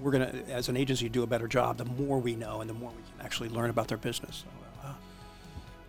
we're 0.00 0.10
going 0.10 0.28
to, 0.28 0.52
as 0.52 0.68
an 0.68 0.76
agency, 0.76 1.08
do 1.08 1.22
a 1.22 1.26
better 1.26 1.46
job 1.46 1.76
the 1.76 1.84
more 1.84 2.18
we 2.18 2.34
know 2.34 2.60
and 2.60 2.68
the 2.68 2.74
more 2.74 2.90
we 2.90 2.96
can 2.96 3.24
actually 3.24 3.48
learn 3.48 3.70
about 3.70 3.86
their 3.86 3.98
business. 3.98 4.44
So, 4.44 4.88
uh, 4.88 4.92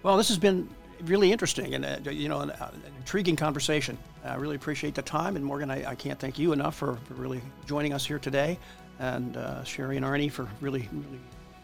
well, 0.04 0.18
this 0.18 0.28
has 0.28 0.38
been 0.38 0.70
really 1.04 1.32
interesting 1.32 1.76
and 1.76 1.86
uh, 1.86 2.10
you 2.10 2.30
know 2.30 2.42
an, 2.42 2.52
uh, 2.52 2.72
intriguing 2.98 3.36
conversation. 3.36 3.98
I 4.24 4.36
really 4.36 4.56
appreciate 4.56 4.96
the 4.96 5.02
time, 5.02 5.36
and 5.36 5.46
Morgan, 5.46 5.70
I, 5.70 5.92
I 5.92 5.96
can't 5.96 6.20
thank 6.20 6.40
you 6.40 6.54
enough 6.54 6.76
for, 6.76 6.98
for, 7.06 7.14
really 7.16 7.42
joining 7.66 7.94
us 7.94 8.06
here 8.06 8.20
today, 8.20 8.58
and 9.00 9.38
uh, 9.38 9.64
Sherry 9.64 9.98
and 9.98 10.06
Arnie 10.06 10.32
for 10.32 10.48
really, 10.62 10.90
really 10.92 11.20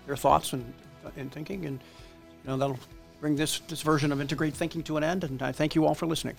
their 0.06 0.16
thoughts 0.16 0.54
and, 0.54 0.74
and 1.18 1.32
thinking, 1.32 1.66
and 1.66 1.80
you 2.44 2.50
know 2.50 2.58
that'll 2.58 2.80
bring 3.20 3.36
this 3.36 3.60
this 3.68 3.82
version 3.82 4.12
of 4.12 4.22
Integrate 4.22 4.54
Thinking 4.54 4.84
to 4.84 4.98
an 4.98 5.04
end. 5.04 5.24
And 5.24 5.42
I 5.42 5.52
thank 5.52 5.76
you 5.76 5.86
all 5.86 5.96
for 5.96 6.06
listening. 6.06 6.36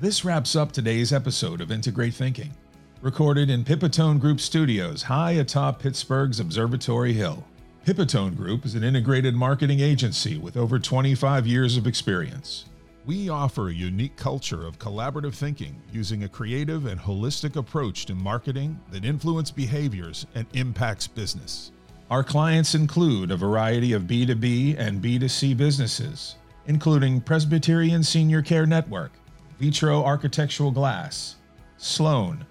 This 0.00 0.24
wraps 0.24 0.54
up 0.54 0.70
today's 0.70 1.12
episode 1.12 1.60
of 1.60 1.72
Integrate 1.72 2.14
Thinking, 2.14 2.52
recorded 3.00 3.48
in 3.48 3.64
Pipitone 3.64 4.18
Group 4.18 4.40
Studios, 4.40 5.02
high 5.02 5.32
atop 5.32 5.80
Pittsburgh's 5.80 6.40
Observatory 6.40 7.12
Hill. 7.12 7.44
Pipitone 7.86 8.36
Group 8.36 8.66
is 8.66 8.74
an 8.74 8.82
integrated 8.82 9.36
marketing 9.36 9.78
agency 9.78 10.36
with 10.36 10.56
over 10.56 10.80
25 10.80 11.46
years 11.46 11.76
of 11.76 11.86
experience. 11.86 12.64
We 13.06 13.28
offer 13.28 13.68
a 13.68 13.72
unique 13.72 14.16
culture 14.16 14.66
of 14.66 14.80
collaborative 14.80 15.34
thinking 15.34 15.80
using 15.92 16.24
a 16.24 16.28
creative 16.28 16.86
and 16.86 17.00
holistic 17.00 17.54
approach 17.54 18.04
to 18.06 18.16
marketing 18.16 18.78
that 18.90 19.04
influence 19.04 19.52
behaviors 19.52 20.26
and 20.34 20.46
impacts 20.54 21.06
business. 21.06 21.70
Our 22.10 22.24
clients 22.24 22.74
include 22.74 23.30
a 23.30 23.36
variety 23.36 23.92
of 23.92 24.02
B2B 24.02 24.76
and 24.76 25.00
B2C 25.00 25.56
businesses, 25.56 26.34
including 26.66 27.20
Presbyterian 27.20 28.02
Senior 28.02 28.42
Care 28.42 28.66
Network, 28.66 29.12
Vitro 29.60 30.02
Architectural 30.04 30.72
Glass, 30.72 31.36
Sloan, 31.76 32.44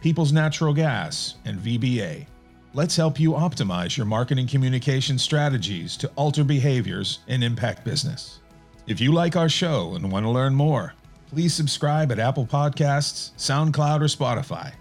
People's 0.00 0.32
Natural 0.32 0.72
Gas, 0.72 1.36
and 1.44 1.58
VBA. 1.58 2.26
Let's 2.74 2.96
help 2.96 3.18
you 3.18 3.32
optimize 3.32 3.96
your 3.96 4.06
marketing 4.06 4.46
communication 4.46 5.18
strategies 5.18 5.96
to 5.96 6.08
alter 6.16 6.44
behaviors 6.44 7.20
and 7.28 7.42
impact 7.42 7.84
business. 7.84 8.40
If 8.86 9.00
you 9.00 9.12
like 9.12 9.36
our 9.36 9.48
show 9.48 9.94
and 9.94 10.12
want 10.12 10.24
to 10.24 10.30
learn 10.30 10.54
more, 10.54 10.94
please 11.28 11.52
subscribe 11.54 12.12
at 12.12 12.18
Apple 12.18 12.46
Podcasts, 12.46 13.32
SoundCloud, 13.36 14.00
or 14.00 14.04
Spotify. 14.04 14.72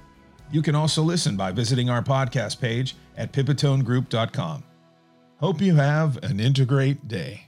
You 0.51 0.61
can 0.61 0.75
also 0.75 1.01
listen 1.01 1.35
by 1.35 1.51
visiting 1.51 1.89
our 1.89 2.01
podcast 2.01 2.61
page 2.61 2.95
at 3.17 3.33
pipitonegroup.com. 3.33 4.63
Hope 5.39 5.61
you 5.61 5.75
have 5.75 6.17
an 6.23 6.39
integrate 6.39 7.07
day. 7.07 7.47